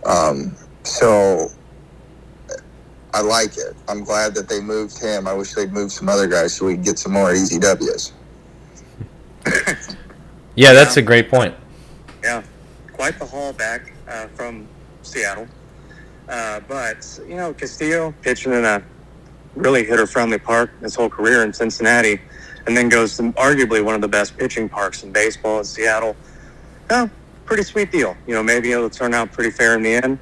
Um, 0.04 0.56
so 0.84 1.50
I 3.12 3.20
like 3.22 3.56
it. 3.56 3.74
I'm 3.88 4.04
glad 4.04 4.34
that 4.34 4.48
they 4.48 4.60
moved 4.60 4.98
him. 4.98 5.26
I 5.26 5.32
wish 5.32 5.54
they'd 5.54 5.72
move 5.72 5.92
some 5.92 6.08
other 6.08 6.26
guys 6.26 6.54
so 6.54 6.66
we 6.66 6.74
could 6.74 6.84
get 6.84 6.98
some 6.98 7.12
more 7.12 7.32
easy 7.32 7.58
W's. 7.58 8.12
Yeah, 10.56 10.73
that's 10.73 10.96
a 10.96 11.02
great 11.02 11.28
point. 11.28 11.54
Yeah, 12.23 12.42
quite 12.92 13.18
the 13.18 13.26
haul 13.26 13.52
back 13.52 13.92
uh, 14.08 14.28
from 14.28 14.68
Seattle. 15.02 15.49
Uh, 16.28 16.61
but, 16.68 17.20
you 17.28 17.34
know, 17.34 17.52
Castillo 17.52 18.14
pitching 18.23 18.52
in 18.52 18.64
a 18.64 18.82
really 19.56 19.84
hitter 19.84 20.06
friendly 20.06 20.38
park 20.38 20.70
his 20.80 20.94
whole 20.94 21.08
career 21.08 21.44
in 21.44 21.52
Cincinnati, 21.52 22.20
and 22.66 22.76
then 22.76 22.88
goes 22.88 23.16
to 23.16 23.25
arguably 23.32 23.84
one 23.84 23.94
of 23.94 24.00
the 24.00 24.08
best 24.08 24.37
pitching 24.37 24.68
parks 24.68 25.02
in 25.02 25.12
baseball 25.12 25.58
in 25.58 25.64
Seattle. 25.64 26.16
Yeah, 26.90 27.08
pretty 27.44 27.62
sweet 27.62 27.90
deal. 27.90 28.16
You 28.26 28.34
know, 28.34 28.42
maybe 28.42 28.73
it'll 28.73 28.90
turn 28.90 29.12
out 29.12 29.32
pretty 29.32 29.50
fair 29.50 29.75
in 29.75 29.82
the 29.82 29.94
end. 29.94 30.18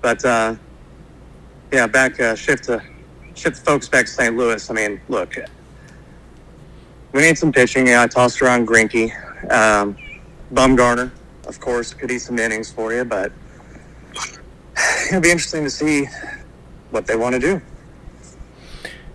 But, 0.00 0.24
uh, 0.24 0.56
yeah, 1.72 1.86
back, 1.86 2.18
uh, 2.20 2.34
shift 2.34 2.64
to 2.64 2.82
shift 3.34 3.58
focus 3.58 3.88
back 3.88 4.06
to 4.06 4.12
St. 4.12 4.36
Louis. 4.36 4.70
I 4.70 4.72
mean, 4.72 5.00
look, 5.08 5.36
we 7.12 7.20
need 7.22 7.38
some 7.38 7.52
pitching. 7.52 7.86
Yeah, 7.86 8.02
I 8.02 8.06
tossed 8.06 8.40
around 8.42 8.66
Greinke. 8.66 9.12
Um, 9.50 9.96
Bumgarner, 10.52 11.10
of 11.46 11.60
course, 11.60 11.94
could 11.94 12.10
eat 12.10 12.20
some 12.20 12.38
innings 12.38 12.72
for 12.72 12.92
you, 12.92 13.04
but 13.04 13.32
it'll 15.08 15.20
be 15.20 15.30
interesting 15.30 15.64
to 15.64 15.70
see 15.70 16.06
what 16.90 17.06
they 17.06 17.16
want 17.16 17.34
to 17.34 17.40
do. 17.40 17.60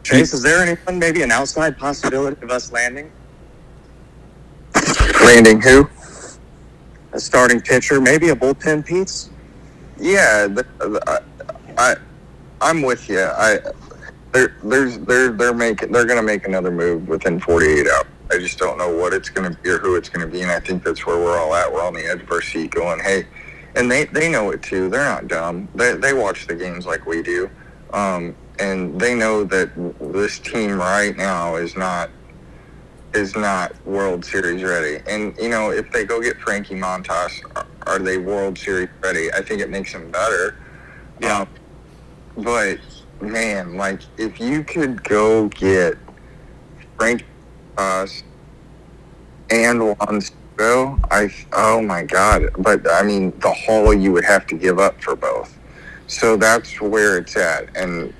Chase, 0.03 0.33
is 0.33 0.41
there 0.41 0.61
anyone, 0.61 0.99
maybe 0.99 1.21
an 1.21 1.31
outside 1.31 1.77
possibility 1.77 2.41
of 2.43 2.49
us 2.49 2.71
landing 2.71 3.11
Landing 5.23 5.61
who? 5.61 5.87
a 7.13 7.19
starting 7.19 7.61
pitcher, 7.61 7.99
maybe 7.99 8.29
a 8.29 8.35
bullpen 8.35 8.85
piece? 8.85 9.29
Yeah, 9.99 10.47
the, 10.47 10.65
the, 10.79 11.01
I, 11.77 11.91
I, 11.91 11.95
I'm 12.61 12.81
with 12.81 13.09
you. 13.09 13.21
I, 13.21 13.59
there, 14.31 14.55
there's, 14.63 14.97
they're, 14.99 15.31
they're 15.31 15.53
making, 15.53 15.91
they're 15.91 16.05
gonna 16.05 16.23
make 16.23 16.47
another 16.47 16.71
move 16.71 17.07
within 17.07 17.39
48 17.39 17.87
hours. 17.87 18.05
I 18.31 18.37
just 18.39 18.57
don't 18.57 18.77
know 18.77 18.95
what 18.95 19.13
it's 19.13 19.29
gonna 19.29 19.51
be 19.61 19.69
or 19.69 19.77
who 19.79 19.95
it's 19.95 20.09
gonna 20.09 20.27
be, 20.27 20.41
and 20.41 20.51
I 20.51 20.59
think 20.59 20.83
that's 20.83 21.05
where 21.05 21.17
we're 21.17 21.37
all 21.37 21.53
at. 21.53 21.71
We're 21.71 21.85
on 21.85 21.93
the 21.93 22.05
edge 22.05 22.21
of 22.21 22.31
our 22.31 22.41
seat, 22.41 22.71
going, 22.71 22.99
"Hey," 22.99 23.27
and 23.75 23.91
they, 23.91 24.05
they 24.05 24.29
know 24.29 24.51
it 24.51 24.61
too. 24.63 24.89
They're 24.89 25.03
not 25.03 25.27
dumb. 25.27 25.67
They, 25.75 25.95
they 25.95 26.13
watch 26.13 26.47
the 26.47 26.55
games 26.55 26.85
like 26.85 27.05
we 27.05 27.21
do, 27.21 27.49
um, 27.93 28.35
and 28.59 28.99
they 28.99 29.15
know 29.15 29.43
that 29.43 29.69
this 30.13 30.39
team 30.39 30.77
right 30.77 31.15
now 31.15 31.55
is 31.57 31.75
not 31.75 32.09
is 33.13 33.35
not 33.35 33.73
World 33.85 34.23
Series 34.23 34.63
ready. 34.63 35.03
And 35.07 35.35
you 35.37 35.49
know, 35.49 35.71
if 35.71 35.91
they 35.91 36.05
go 36.05 36.21
get 36.21 36.37
Frankie 36.39 36.75
Montas, 36.75 37.41
are- 37.57 37.67
are 37.87 37.99
they 37.99 38.17
World 38.17 38.57
Series 38.57 38.89
ready? 39.01 39.31
I 39.33 39.41
think 39.41 39.59
it 39.59 39.69
makes 39.69 39.91
them 39.91 40.09
better. 40.11 40.55
Yeah. 41.19 41.41
Um, 41.41 41.47
but 42.37 42.79
man, 43.19 43.75
like 43.75 44.01
if 44.17 44.39
you 44.39 44.63
could 44.63 45.03
go 45.03 45.49
get 45.49 45.97
Frank 46.97 47.25
Montas 47.77 48.23
and 49.49 49.83
Juan 49.85 50.21
Soto, 50.21 50.99
I 51.09 51.33
oh 51.53 51.81
my 51.81 52.03
god! 52.03 52.49
But 52.57 52.89
I 52.89 53.03
mean, 53.03 53.37
the 53.39 53.51
haul 53.51 53.93
you 53.93 54.11
would 54.11 54.25
have 54.25 54.47
to 54.47 54.55
give 54.55 54.79
up 54.79 55.01
for 55.01 55.15
both. 55.15 55.57
So 56.07 56.35
that's 56.35 56.79
where 56.81 57.17
it's 57.17 57.35
at, 57.35 57.75
and 57.75 58.13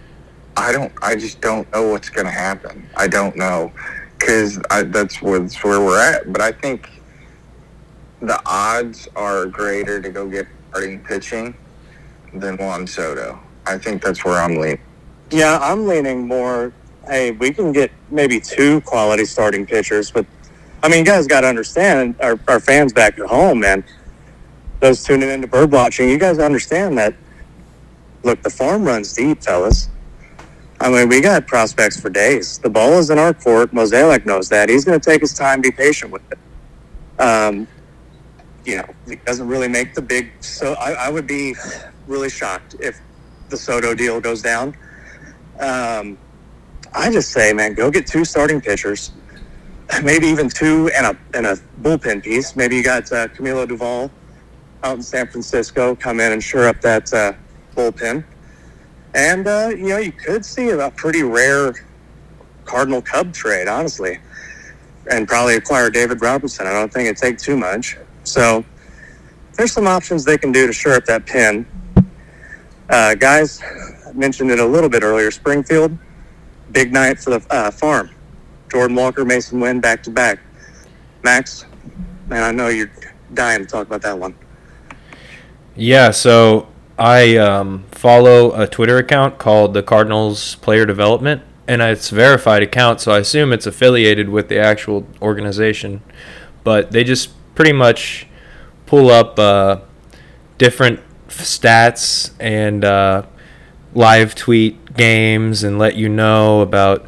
I 0.58 0.72
don't. 0.72 0.92
I 1.02 1.16
just 1.16 1.42
don't 1.42 1.72
know 1.72 1.90
what's 1.90 2.10
going 2.10 2.26
to 2.26 2.32
happen. 2.32 2.88
I 2.96 3.08
don't 3.08 3.36
know 3.36 3.72
because 4.18 4.60
that's 4.70 5.22
where, 5.22 5.42
where 5.42 5.82
we're 5.82 6.00
at. 6.00 6.32
But 6.32 6.42
I 6.42 6.52
think 6.52 6.90
the 8.22 8.42
odds 8.46 9.08
are 9.16 9.46
greater 9.48 10.02
to 10.02 10.10
go 10.10 10.28
get 10.28 10.48
starting 10.70 11.00
pitching 11.04 11.56
than 12.34 12.58
Juan 12.58 12.86
Soto. 12.88 13.40
I 13.66 13.78
think 13.78 14.02
that's 14.02 14.24
where 14.24 14.40
I'm 14.40 14.56
leaning. 14.56 14.80
Yeah, 15.32 15.60
I'm 15.62 15.88
leaning 15.88 16.28
more. 16.28 16.74
Hey, 17.12 17.32
we 17.32 17.52
can 17.52 17.74
get 17.74 17.92
maybe 18.10 18.40
two 18.40 18.80
quality 18.82 19.26
starting 19.26 19.66
pitchers, 19.66 20.10
but 20.10 20.26
I 20.82 20.88
mean, 20.88 21.00
you 21.00 21.06
guys 21.06 21.28
got 21.28 21.42
to 21.42 21.48
understand 21.48 22.16
our, 22.22 22.40
our 22.48 22.62
fans 22.62 22.94
back 22.94 23.20
at 23.20 23.26
home, 23.26 23.60
man. 23.60 23.84
Those 24.80 25.04
tuning 25.04 25.28
into 25.28 25.46
bird 25.46 25.74
watching, 25.74 26.08
you 26.10 26.18
guys 26.18 26.40
understand 26.40 26.98
that. 27.00 27.14
Look, 28.24 28.42
the 28.44 28.50
farm 28.50 28.86
runs 28.86 29.12
deep, 29.12 29.44
fellas. 29.44 29.90
I 30.80 30.90
mean, 30.90 31.10
we 31.10 31.20
got 31.20 31.48
prospects 31.48 32.00
for 32.00 32.10
days. 32.10 32.60
The 32.60 32.70
ball 32.70 32.94
is 32.94 33.10
in 33.10 33.20
our 33.20 33.34
court. 33.34 33.74
Mozeliak 33.74 34.26
knows 34.26 34.48
that. 34.48 34.70
He's 34.70 34.86
going 34.86 34.98
to 34.98 35.04
take 35.04 35.20
his 35.20 35.34
time, 35.34 35.60
be 35.60 35.70
patient 35.70 36.14
with 36.14 36.24
it. 36.32 36.40
Um, 37.22 37.68
you 38.64 38.78
know, 38.78 38.88
he 39.06 39.18
doesn't 39.18 39.50
really 39.50 39.68
make 39.68 39.96
the 39.96 40.02
big. 40.02 40.32
So 40.40 40.76
I, 40.76 40.94
I 40.94 41.10
would 41.10 41.28
be 41.28 41.56
really 42.08 42.30
shocked 42.30 42.78
if 42.80 43.02
the 43.50 43.58
Soto 43.58 43.94
deal 43.94 44.22
goes 44.22 44.42
down. 44.42 44.78
Um, 45.60 46.18
I 46.94 47.12
just 47.12 47.32
say, 47.32 47.54
man, 47.54 47.74
go 47.74 47.90
get 47.90 48.06
two 48.06 48.26
starting 48.26 48.60
pitchers, 48.60 49.12
maybe 50.04 50.28
even 50.28 50.50
two 50.50 50.90
and 50.96 51.06
a 51.06 51.18
and 51.34 51.46
a 51.46 51.58
bullpen 51.82 52.24
piece. 52.24 52.56
Maybe 52.56 52.76
you 52.76 52.84
got 52.84 53.12
uh, 53.12 53.28
Camilo 53.30 53.66
Doval 53.66 54.10
out 54.84 54.96
in 54.98 55.04
San 55.04 55.28
Francisco 55.28 55.96
come 55.96 56.20
in 56.20 56.32
and 56.32 56.44
shore 56.44 56.68
up 56.68 56.82
that 56.82 57.14
uh, 57.14 57.34
bullpen, 57.76 58.24
and 59.14 59.48
uh, 59.48 59.70
you 59.76 59.90
know 59.90 59.98
you 59.98 60.12
could 60.12 60.44
see 60.44 60.70
a 60.70 60.92
pretty 60.92 61.24
rare 61.24 61.74
Cardinal 62.66 63.02
Cub 63.02 63.34
trade, 63.34 63.68
honestly, 63.68 64.20
and 65.10 65.28
probably 65.28 65.56
acquire 65.56 65.90
David 65.90 66.22
Robertson. 66.22 66.68
I 66.68 66.72
don't 66.72 66.92
think 66.92 67.08
it'd 67.08 67.18
take 67.18 67.38
too 67.38 67.58
much. 67.58 67.98
So 68.24 68.64
there's 69.54 69.72
some 69.72 69.88
options 69.88 70.24
they 70.24 70.38
can 70.38 70.52
do 70.52 70.68
to 70.68 70.74
shore 70.74 70.94
up 70.94 71.06
that 71.06 71.26
pin. 71.26 71.66
Uh, 72.90 73.16
guys, 73.16 73.62
I 74.08 74.12
mentioned 74.14 74.52
it 74.52 74.60
a 74.60 74.66
little 74.66 74.90
bit 74.90 75.04
earlier. 75.04 75.32
Springfield, 75.32 75.98
big 76.72 76.94
night 76.94 77.20
for 77.20 77.32
the 77.32 77.46
uh, 77.50 77.72
farm. 77.72 78.10
Jordan 78.72 78.96
Walker, 78.96 79.26
Masyn 79.26 79.60
Winn, 79.62 79.80
back 79.80 80.02
to 80.04 80.10
back. 80.10 80.40
Max, 81.24 81.66
man, 82.28 82.44
I 82.44 82.52
know 82.52 82.70
you're 82.70 82.92
dying 83.34 83.60
to 83.60 83.66
talk 83.66 83.88
about 83.88 84.02
that 84.02 84.18
one. 84.18 84.34
Yeah, 85.76 86.12
so 86.12 86.68
I 86.98 87.38
um, 87.38 87.86
follow 87.92 88.54
a 88.54 88.68
Twitter 88.68 88.98
account 88.98 89.38
called 89.38 89.74
the 89.74 89.84
Cardinals 89.84 90.56
Player 90.56 90.86
Development, 90.86 91.42
and 91.68 91.82
it's 91.82 92.12
a 92.12 92.16
verified 92.16 92.64
account, 92.64 93.02
so 93.02 93.12
I 93.12 93.20
assume 93.20 93.54
it's 93.54 93.66
affiliated 93.66 94.30
with 94.30 94.50
the 94.50 94.60
actual 94.60 95.08
organization. 95.22 96.02
But 96.64 96.92
they 96.92 97.04
just 97.04 97.32
pretty 97.56 97.74
much 97.74 98.28
pull 98.86 99.10
up 99.10 99.38
uh, 99.40 99.82
different 100.58 101.00
stats 101.28 102.32
and 102.40 102.84
uh, 102.84 103.24
live 103.94 104.36
tweet 104.36 104.78
games 104.96 105.64
and 105.64 105.78
let 105.78 105.96
you 105.96 106.10
know 106.10 106.62
about 106.62 107.06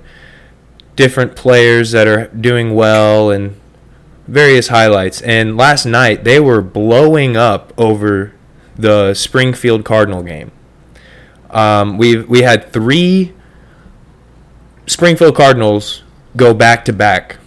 different 0.96 1.36
players 1.36 1.92
that 1.92 2.08
are 2.08 2.28
doing 2.28 2.76
well 2.76 3.32
and 3.32 3.60
various 4.28 4.68
highlights. 4.70 5.22
And 5.22 5.58
last 5.58 5.86
night 5.86 6.24
they 6.24 6.40
were 6.40 6.62
blowing 6.62 7.36
up 7.36 7.74
over 7.78 8.34
the 8.76 9.14
Springfield 9.14 9.86
Cardinal 9.86 10.24
game. 10.24 10.52
Um, 11.50 11.98
we 11.98 12.18
we 12.18 12.42
had 12.42 12.72
three 12.72 13.34
Springfield 14.88 15.36
Cardinals 15.36 16.04
go 16.36 16.54
back 16.54 16.84
to 16.86 16.94
back 16.94 17.38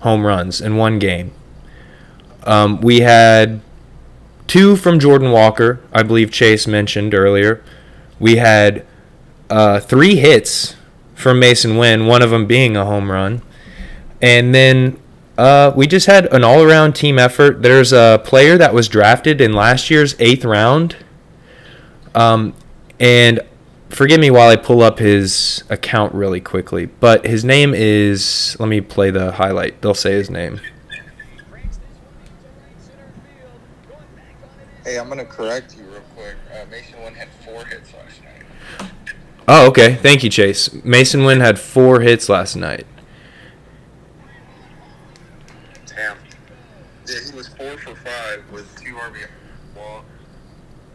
home 0.00 0.26
runs 0.26 0.60
in 0.60 0.76
one 0.76 0.98
game. 0.98 1.32
Um, 2.44 2.80
we 2.80 3.00
had 3.00 3.60
two 4.46 4.76
from 4.76 5.00
Jordan 5.00 5.32
Walker, 5.32 5.80
I 5.92 6.02
believe 6.02 6.30
Chase 6.30 6.66
mentioned 6.66 7.14
earlier. 7.14 7.62
We 8.20 8.36
had 8.36 8.85
uh, 9.50 9.80
three 9.80 10.16
hits 10.16 10.76
from 11.14 11.40
Masyn 11.40 11.78
Winn, 11.78 12.06
one 12.06 12.22
of 12.22 12.30
them 12.30 12.46
being 12.46 12.76
a 12.76 12.84
home 12.84 13.10
run. 13.10 13.42
And 14.20 14.54
then 14.54 15.00
uh, 15.38 15.72
we 15.76 15.86
just 15.86 16.06
had 16.06 16.26
an 16.32 16.44
all 16.44 16.62
around 16.62 16.94
team 16.94 17.18
effort. 17.18 17.62
There's 17.62 17.92
a 17.92 18.20
player 18.24 18.56
that 18.58 18.72
was 18.72 18.88
drafted 18.88 19.40
in 19.40 19.52
last 19.52 19.90
year's 19.90 20.14
eighth 20.18 20.44
round. 20.44 20.96
Um, 22.14 22.54
and 22.98 23.40
forgive 23.90 24.20
me 24.20 24.30
while 24.30 24.48
I 24.48 24.56
pull 24.56 24.82
up 24.82 24.98
his 24.98 25.64
account 25.68 26.14
really 26.14 26.40
quickly, 26.40 26.86
but 26.86 27.26
his 27.26 27.44
name 27.44 27.74
is. 27.74 28.56
Let 28.58 28.68
me 28.68 28.80
play 28.80 29.10
the 29.10 29.32
highlight. 29.32 29.82
They'll 29.82 29.94
say 29.94 30.12
his 30.12 30.30
name. 30.30 30.60
Hey, 34.84 34.98
I'm 34.98 35.06
going 35.08 35.18
to 35.18 35.24
correct 35.24 35.76
you 35.76 35.84
real 35.84 36.00
quick. 36.14 36.36
Uh, 36.52 36.64
Mason 36.70 37.02
Wynn 37.02 37.14
had 37.14 37.28
four 37.44 37.64
hits 37.64 37.92
last 37.92 38.22
night. 38.22 38.90
Oh, 39.48 39.68
okay. 39.68 39.94
Thank 39.94 40.24
you, 40.24 40.30
Chase. 40.30 40.68
Masyn 40.68 41.24
Winn 41.24 41.40
had 41.40 41.58
four 41.58 42.00
hits 42.00 42.28
last 42.28 42.56
night. 42.56 42.86
Damn. 45.86 46.16
Yeah, 47.06 47.14
he 47.30 47.36
was 47.36 47.48
four 47.48 47.76
for 47.78 47.94
five 47.94 48.42
with 48.50 48.68
two 48.80 48.94
RBI. 48.94 49.28
Walk, 49.76 50.04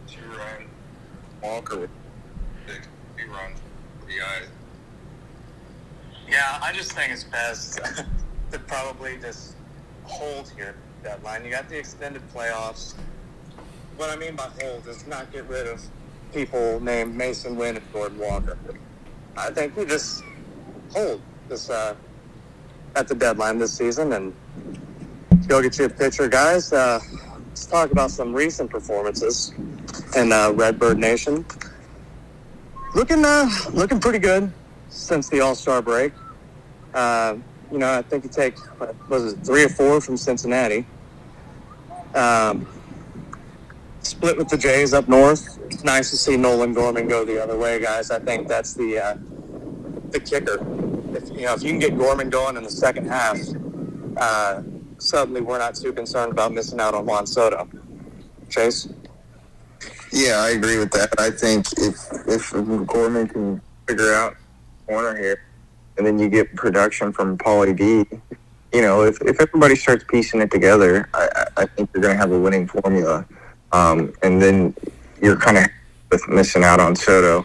two 0.06 0.20
run. 0.38 0.68
Walker 1.42 1.80
with 1.80 1.90
six, 2.68 2.88
two 3.18 3.32
runs. 3.32 3.60
Yeah, 6.32 6.60
I 6.62 6.72
just 6.74 6.94
think 6.94 7.12
it's 7.12 7.24
best 7.26 7.80
to 8.52 8.60
probably 8.60 9.18
just 9.18 9.56
hold 10.04 10.50
here 10.56 10.76
deadline. 11.04 11.44
You 11.44 11.52
got 11.52 11.70
the 11.70 11.78
extended 11.78 12.22
playoffs. 12.34 12.96
What 13.98 14.10
I 14.10 14.16
mean 14.16 14.36
by 14.36 14.50
hold 14.62 14.88
is 14.88 15.06
not 15.08 15.32
get 15.32 15.48
rid 15.48 15.68
of 15.68 15.82
people 16.34 16.80
named 16.80 17.16
Masyn 17.16 17.56
Winn 17.56 17.78
and 17.78 17.94
Jordan 17.94 18.20
Walker. 18.20 18.58
I 19.38 19.50
think 19.50 19.76
we 19.76 19.86
just 19.86 20.24
hold 20.92 21.22
this 21.48 21.70
uh, 21.70 21.96
at 22.96 23.08
the 23.08 23.16
deadline 23.16 23.58
this 23.58 23.74
season 23.74 24.14
and 24.14 24.34
go 25.48 25.62
get 25.62 25.78
you 25.78 25.86
a 25.86 25.90
pitcher, 25.90 26.28
guys. 26.28 26.74
Uh, 26.74 27.00
let's 27.50 27.66
talk 27.66 27.92
about 27.92 28.12
some 28.12 28.34
recent 28.34 28.70
performances 28.70 29.54
in 30.16 30.32
uh, 30.32 30.52
Redbird 30.52 30.98
Nation. 30.98 31.46
Looking, 32.94 33.24
uh, 33.24 33.50
looking 33.72 34.00
pretty 34.00 34.20
good 34.20 34.52
since 34.90 35.30
the 35.30 35.40
All 35.40 35.56
Star 35.56 35.82
break. 35.82 36.14
Uh, 36.94 37.38
you 37.72 37.78
know, 37.78 37.94
I 37.94 38.02
think 38.02 38.26
you 38.26 38.30
take 38.30 38.58
what 38.80 38.96
was 39.10 39.34
it 39.34 39.46
three 39.46 39.64
or 39.64 39.70
four 39.70 40.02
from 40.02 40.18
Cincinnati. 40.18 40.86
Um, 42.14 42.68
split 44.04 44.38
with 44.38 44.50
the 44.50 44.58
Jays 44.58 44.94
up 44.94 45.08
north. 45.08 45.60
It's 45.66 45.84
nice 45.84 46.10
to 46.12 46.18
see 46.18 46.38
Nolan 46.38 46.74
Gorman 46.74 47.08
go 47.08 47.26
the 47.26 47.42
other 47.42 47.58
way, 47.58 47.80
guys. 47.80 48.12
I 48.12 48.20
think 48.20 48.48
that's 48.48 48.74
the 48.74 49.00
uh, 49.00 49.18
the 50.10 50.20
kicker. 50.20 50.60
If 51.16 51.30
you 51.30 51.46
know, 51.46 51.54
if 51.54 51.64
you 51.64 51.70
can 51.70 51.80
get 51.80 51.98
Gorman 51.98 52.30
going 52.30 52.58
in 52.58 52.64
the 52.64 52.72
second 52.72 53.08
half, 53.08 53.38
uh, 54.18 54.62
suddenly 54.98 55.42
we're 55.42 55.60
not 55.60 55.76
too 55.76 55.94
concerned 55.94 56.32
about 56.32 56.54
missing 56.54 56.80
out 56.80 56.94
on 56.94 57.06
Juan 57.06 57.26
Soto. 57.26 57.68
Chase? 58.50 58.90
Yeah, 60.12 60.38
I 60.40 60.50
agree 60.50 60.78
with 60.78 60.92
that. 60.92 61.10
I 61.18 61.32
think 61.32 61.66
if 61.78 61.96
if 62.28 62.52
Gorman 62.88 63.28
can 63.28 63.62
figure 63.88 64.14
out 64.14 64.36
corner 64.88 65.18
here, 65.18 65.42
and 65.98 66.06
then 66.06 66.20
you 66.20 66.30
get 66.30 66.54
production 66.56 67.14
from 67.14 67.38
Paulie 67.38 67.76
D, 67.76 68.06
you 68.74 68.82
know, 68.82 69.04
if, 69.04 69.22
if 69.22 69.40
everybody 69.40 69.76
starts 69.76 70.04
piecing 70.08 70.42
it 70.42 70.52
together, 70.52 71.10
I, 71.14 71.46
I 71.58 71.66
think 71.66 71.90
you're 71.94 72.02
going 72.02 72.14
to 72.14 72.20
have 72.20 72.32
a 72.32 72.40
winning 72.40 72.68
formula. 72.68 73.26
Um, 73.74 74.14
and 74.24 74.42
then 74.42 74.76
you're 75.22 75.38
kind 75.38 75.58
of 75.58 75.66
with 76.12 76.28
missing 76.28 76.64
out 76.64 76.80
on 76.80 76.96
Soto. 76.96 77.44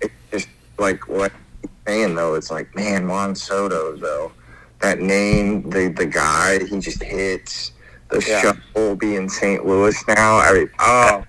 It's 0.00 0.12
just 0.32 0.48
like 0.78 1.06
what 1.08 1.32
he's 1.62 1.70
saying 1.86 2.14
though. 2.14 2.34
It's 2.34 2.50
like, 2.50 2.74
man, 2.74 3.06
Juan 3.08 3.34
Soto 3.34 3.96
though. 3.96 4.32
That 4.80 5.00
name, 5.00 5.68
the 5.70 5.88
the 5.88 6.06
guy, 6.06 6.64
he 6.64 6.78
just 6.78 7.02
hits. 7.02 7.72
The 8.10 8.24
Yeah. 8.26 8.40
shuffle 8.40 8.96
be 8.96 9.16
in 9.16 9.28
St. 9.28 9.66
Louis 9.66 9.96
now. 10.08 10.38
I 10.38 10.52
mean, 10.54 10.70
oh, 10.80 11.24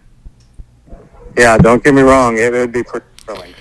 Yeah, 1.38 1.58
don't 1.58 1.84
get 1.84 1.94
me 1.94 2.02
wrong. 2.02 2.38
It 2.38 2.52
would 2.54 2.72
be 2.72 2.84
pretty 2.84 3.06
thrilling. 3.26 3.54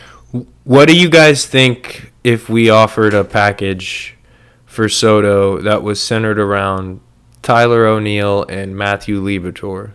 What 0.64 0.88
do 0.88 0.96
you 0.96 1.08
guys 1.08 1.46
think 1.46 2.12
if 2.24 2.48
we 2.48 2.70
offered 2.70 3.14
a 3.14 3.24
package 3.24 4.16
for 4.66 4.88
Soto 4.88 5.58
that 5.60 5.82
was 5.82 6.00
centered 6.00 6.38
around 6.38 7.00
Tyler 7.42 7.86
O'Neill 7.86 8.44
and 8.48 8.76
Matthew 8.76 9.20
Liberatore? 9.22 9.92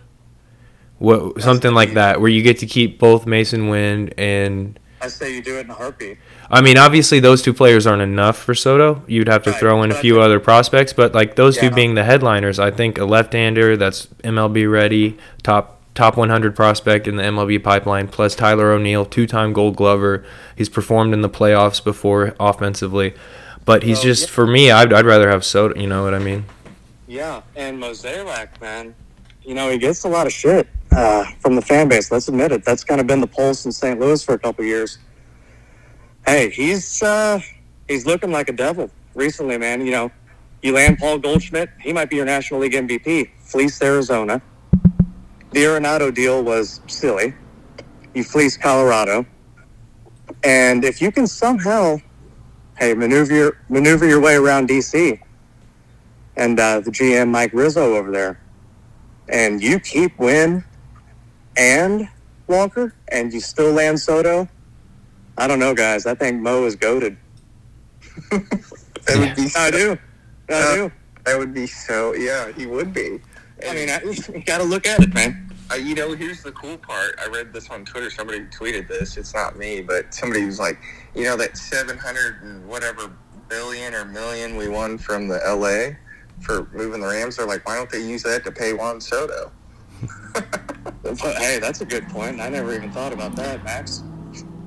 What 0.98 1.42
something 1.42 1.74
like 1.74 1.94
that, 1.94 2.20
where 2.20 2.30
you 2.30 2.42
get 2.42 2.58
to 2.58 2.66
keep 2.66 2.98
both 2.98 3.26
Masyn 3.26 3.68
Winn 3.70 4.12
and 4.16 4.78
I 5.00 5.08
say 5.08 5.34
you 5.34 5.42
do 5.42 5.56
it 5.58 5.66
in 5.66 5.70
a 5.70 5.74
heartbeat. 5.74 6.18
I 6.50 6.60
mean, 6.62 6.78
obviously 6.78 7.20
those 7.20 7.42
two 7.42 7.52
players 7.52 7.86
aren't 7.86 8.00
enough 8.02 8.38
for 8.38 8.54
Soto. 8.54 9.02
You'd 9.06 9.28
have 9.28 9.42
to 9.42 9.50
Right, 9.50 9.60
throw 9.60 9.82
in 9.82 9.90
a 9.90 9.94
few 9.94 10.20
other 10.20 10.40
prospects, 10.40 10.92
but 10.94 11.14
like 11.14 11.36
those 11.36 11.58
two 11.58 11.70
being 11.70 11.94
the 11.94 12.04
headliners, 12.04 12.58
I 12.58 12.70
think 12.70 12.96
a 12.96 13.04
left-hander 13.04 13.76
that's 13.76 14.06
MLB 14.22 14.70
ready, 14.70 15.18
top 15.42 15.72
top 15.94 16.16
100 16.16 16.56
prospect 16.56 17.06
in 17.06 17.16
the 17.16 17.22
MLB 17.22 17.62
pipeline, 17.62 18.08
plus 18.08 18.34
Tyler 18.34 18.72
O'Neill, 18.72 19.04
two-time 19.04 19.52
Gold 19.52 19.76
Glover. 19.76 20.24
He's 20.56 20.68
performed 20.68 21.12
in 21.14 21.20
the 21.20 21.30
playoffs 21.30 21.82
before 21.84 22.34
offensively, 22.40 23.14
but 23.64 23.82
he's 23.84 23.98
Well, 23.98 24.04
just 24.04 24.22
yeah. 24.28 24.34
for 24.34 24.46
me. 24.46 24.70
I'd, 24.70 24.92
I'd 24.92 25.06
rather 25.06 25.30
have 25.30 25.44
Soto. 25.44 25.78
You 25.78 25.86
know 25.86 26.02
what 26.02 26.14
I 26.14 26.18
mean? 26.18 26.46
Yeah, 27.06 27.42
and 27.54 27.80
Mozeliak, 27.80 28.60
man, 28.60 28.94
you 29.44 29.54
know 29.54 29.68
he 29.70 29.76
gets 29.78 30.04
a 30.04 30.08
lot 30.08 30.26
of 30.26 30.32
shit 30.32 30.66
uh, 30.94 31.24
from 31.40 31.56
the 31.56 31.62
fan 31.62 31.88
base. 31.88 32.10
Let's 32.10 32.28
admit 32.28 32.52
it. 32.52 32.64
That's 32.64 32.84
kind 32.84 33.00
of 33.00 33.06
been 33.06 33.20
the 33.20 33.26
pulse 33.26 33.64
in 33.66 33.72
St. 33.72 33.98
Louis 33.98 34.22
for 34.22 34.34
a 34.34 34.38
couple 34.38 34.64
years. 34.64 34.98
Hey, 36.26 36.50
he's 36.50 37.02
uh, 37.02 37.40
he's 37.88 38.06
looking 38.06 38.30
like 38.30 38.48
a 38.48 38.52
devil 38.52 38.90
recently, 39.14 39.58
man. 39.58 39.84
You 39.84 39.92
know, 39.92 40.10
you 40.62 40.72
land 40.72 40.98
Paul 40.98 41.18
Goldschmidt, 41.18 41.70
he 41.80 41.92
might 41.92 42.08
be 42.08 42.16
your 42.16 42.24
National 42.24 42.60
League 42.60 42.72
MVP. 42.72 43.30
Fleeced 43.40 43.82
Arizona. 43.82 44.40
The 45.52 45.60
Arenado 45.60 46.12
deal 46.12 46.42
was 46.42 46.80
silly. 46.86 47.34
You 48.14 48.24
fleece 48.24 48.56
Colorado, 48.56 49.26
and 50.42 50.84
if 50.84 51.02
you 51.02 51.12
can 51.12 51.26
somehow, 51.26 51.98
hey, 52.78 52.94
maneuver 52.94 53.34
your, 53.34 53.58
maneuver 53.68 54.06
your 54.06 54.20
way 54.20 54.36
around 54.36 54.68
DC 54.68 55.20
and 56.36 56.58
uh, 56.58 56.80
the 56.80 56.90
GM 56.90 57.28
Mike 57.30 57.52
Rizzo 57.52 57.96
over 57.96 58.10
there, 58.10 58.40
and 59.28 59.62
you 59.62 59.78
keep 59.78 60.18
Winn 60.18 60.64
and 61.56 62.08
Walker, 62.46 62.94
and 63.08 63.32
you 63.32 63.40
still 63.40 63.72
land 63.72 64.00
Soto. 64.00 64.48
I 65.36 65.46
don't 65.46 65.58
know, 65.58 65.74
guys. 65.74 66.06
I 66.06 66.14
think 66.14 66.40
Mo 66.40 66.64
is 66.64 66.76
goaded. 66.76 67.16
that 68.30 69.16
would 69.16 69.34
be. 69.36 69.48
I 69.56 69.70
do. 69.70 69.98
I 70.48 70.52
Uh, 70.52 70.74
do. 70.74 70.92
That 71.24 71.38
would 71.38 71.54
be 71.54 71.66
so. 71.66 72.14
Yeah, 72.14 72.52
he 72.52 72.66
would 72.66 72.92
be. 72.92 73.18
I 73.66 73.74
mean, 73.74 73.88
I, 73.88 74.00
you 74.02 74.42
got 74.44 74.58
to 74.58 74.64
look 74.64 74.86
at 74.86 75.02
it, 75.02 75.14
man. 75.14 75.50
Uh, 75.72 75.76
you 75.76 75.94
know, 75.94 76.14
here's 76.14 76.42
the 76.42 76.52
cool 76.52 76.76
part. 76.76 77.18
I 77.22 77.28
read 77.28 77.52
this 77.52 77.70
on 77.70 77.84
Twitter. 77.86 78.10
Somebody 78.10 78.40
tweeted 78.46 78.86
this. 78.88 79.16
It's 79.16 79.32
not 79.34 79.56
me, 79.56 79.80
but 79.80 80.12
somebody 80.12 80.44
was 80.44 80.58
like, 80.60 80.78
you 81.14 81.24
know, 81.24 81.36
that 81.38 81.56
700 81.56 82.42
and 82.42 82.68
whatever 82.68 83.10
billion 83.48 83.94
or 83.94 84.04
million 84.04 84.56
we 84.56 84.68
won 84.68 84.98
from 84.98 85.28
the 85.28 85.40
LA 85.46 85.96
for 86.40 86.68
moving 86.76 87.00
the 87.00 87.06
Rams. 87.06 87.36
They're 87.36 87.46
like, 87.46 87.66
why 87.66 87.76
don't 87.76 87.88
they 87.90 88.06
use 88.06 88.22
that 88.24 88.44
to 88.44 88.52
pay 88.52 88.74
Juan 88.74 89.00
Soto? 89.00 89.50
But, 91.04 91.36
hey, 91.36 91.58
that's 91.60 91.80
a 91.80 91.84
good 91.84 92.08
point. 92.08 92.40
I 92.40 92.48
never 92.48 92.74
even 92.74 92.90
thought 92.90 93.12
about 93.12 93.36
that, 93.36 93.62
Max. 93.62 94.02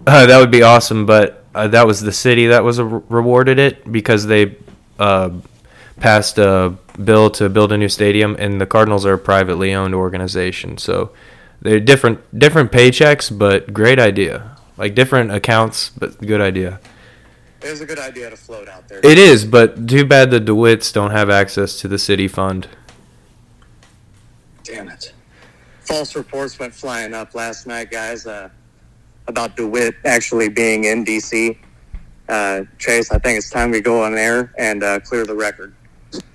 Uh, 0.05 0.25
that 0.25 0.39
would 0.39 0.51
be 0.51 0.61
awesome, 0.61 1.05
but 1.05 1.43
uh, 1.53 1.67
that 1.67 1.85
was 1.85 1.99
the 1.99 2.11
city 2.11 2.47
that 2.47 2.63
was 2.63 2.79
uh, 2.79 2.85
rewarded 2.85 3.59
it 3.59 3.91
because 3.91 4.27
they 4.27 4.55
uh, 4.99 5.31
passed 5.99 6.37
a 6.37 6.77
bill 7.03 7.29
to 7.31 7.49
build 7.49 7.71
a 7.71 7.77
new 7.77 7.89
stadium, 7.89 8.35
and 8.39 8.61
the 8.61 8.65
Cardinals 8.65 9.05
are 9.05 9.13
a 9.13 9.17
privately 9.17 9.73
owned 9.73 9.95
organization, 9.95 10.77
so 10.77 11.11
they're 11.61 11.79
different 11.79 12.39
different 12.39 12.71
paychecks, 12.71 13.35
but 13.35 13.73
great 13.73 13.99
idea. 13.99 14.55
Like 14.77 14.93
different 14.93 15.31
accounts, 15.31 15.89
but 15.89 16.21
good 16.21 16.39
idea. 16.39 16.79
It 17.61 17.71
was 17.71 17.81
a 17.81 17.85
good 17.85 17.99
idea 17.99 18.29
to 18.29 18.37
float 18.37 18.69
out 18.69 18.87
there. 18.87 18.99
It 19.03 19.17
is, 19.17 19.43
but 19.43 19.87
too 19.87 20.05
bad 20.05 20.29
the 20.29 20.39
DeWitts 20.39 20.93
don't 20.93 21.11
have 21.11 21.29
access 21.29 21.79
to 21.79 21.87
the 21.87 21.97
city 21.97 22.27
fund. 22.27 22.67
Damn 24.63 24.89
it. 24.89 25.13
False 25.87 26.17
reports 26.17 26.59
went 26.59 26.73
flying 26.73 27.13
up 27.13 27.33
last 27.33 27.65
night, 27.65 27.89
guys, 27.89 28.27
uh, 28.27 28.49
about 29.27 29.55
DeWitt 29.55 29.95
actually 30.03 30.49
being 30.49 30.83
in 30.83 31.05
D.C. 31.05 31.57
Uh, 32.27 32.63
Chase, 32.77 33.09
I 33.09 33.19
think 33.19 33.37
it's 33.37 33.49
time 33.49 33.71
we 33.71 33.79
go 33.79 34.03
on 34.03 34.17
air 34.17 34.53
and 34.57 34.83
uh, 34.83 34.99
clear 34.99 35.25
the 35.25 35.33
record. 35.33 35.73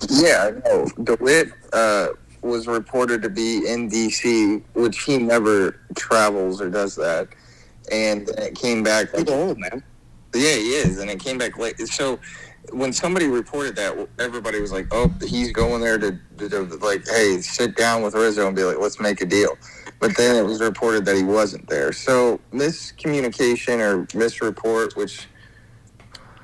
Yeah, 0.09 0.51
no. 0.65 0.87
DeWitt 1.03 1.51
uh, 1.71 2.07
was 2.41 2.65
reported 2.65 3.21
to 3.21 3.29
be 3.29 3.67
in 3.67 3.89
D.C., 3.89 4.63
which 4.73 5.03
he 5.03 5.19
never 5.19 5.79
travels 5.95 6.59
or 6.59 6.71
does 6.71 6.95
that. 6.95 7.27
And 7.91 8.29
it 8.29 8.55
came 8.55 8.81
back. 8.81 9.15
He's 9.15 9.29
old, 9.29 9.59
man. 9.59 9.83
Yeah, 10.33 10.55
he 10.55 10.69
is, 10.69 10.97
and 10.97 11.11
it 11.11 11.19
came 11.19 11.37
back 11.37 11.59
late. 11.59 11.79
So 11.87 12.19
when 12.71 12.93
somebody 12.93 13.27
reported 13.27 13.75
that, 13.75 14.07
everybody 14.19 14.61
was 14.61 14.71
like, 14.71 14.87
"Oh, 14.91 15.13
he's 15.21 15.51
going 15.51 15.81
there 15.81 15.97
to, 15.97 16.17
to, 16.37 16.49
to 16.49 16.63
like, 16.77 17.07
hey, 17.07 17.41
sit 17.41 17.75
down 17.75 18.01
with 18.01 18.15
Rizzo 18.15 18.47
and 18.47 18.55
be 18.55 18.63
like, 18.63 18.77
let's 18.79 18.99
make 18.99 19.21
a 19.21 19.25
deal." 19.25 19.57
But 19.99 20.15
then 20.17 20.35
it 20.35 20.47
was 20.47 20.61
reported 20.61 21.05
that 21.05 21.15
he 21.15 21.23
wasn't 21.23 21.67
there. 21.67 21.91
So 21.91 22.39
miscommunication 22.51 23.79
or 23.79 24.05
misreport, 24.07 24.95
which 24.95 25.27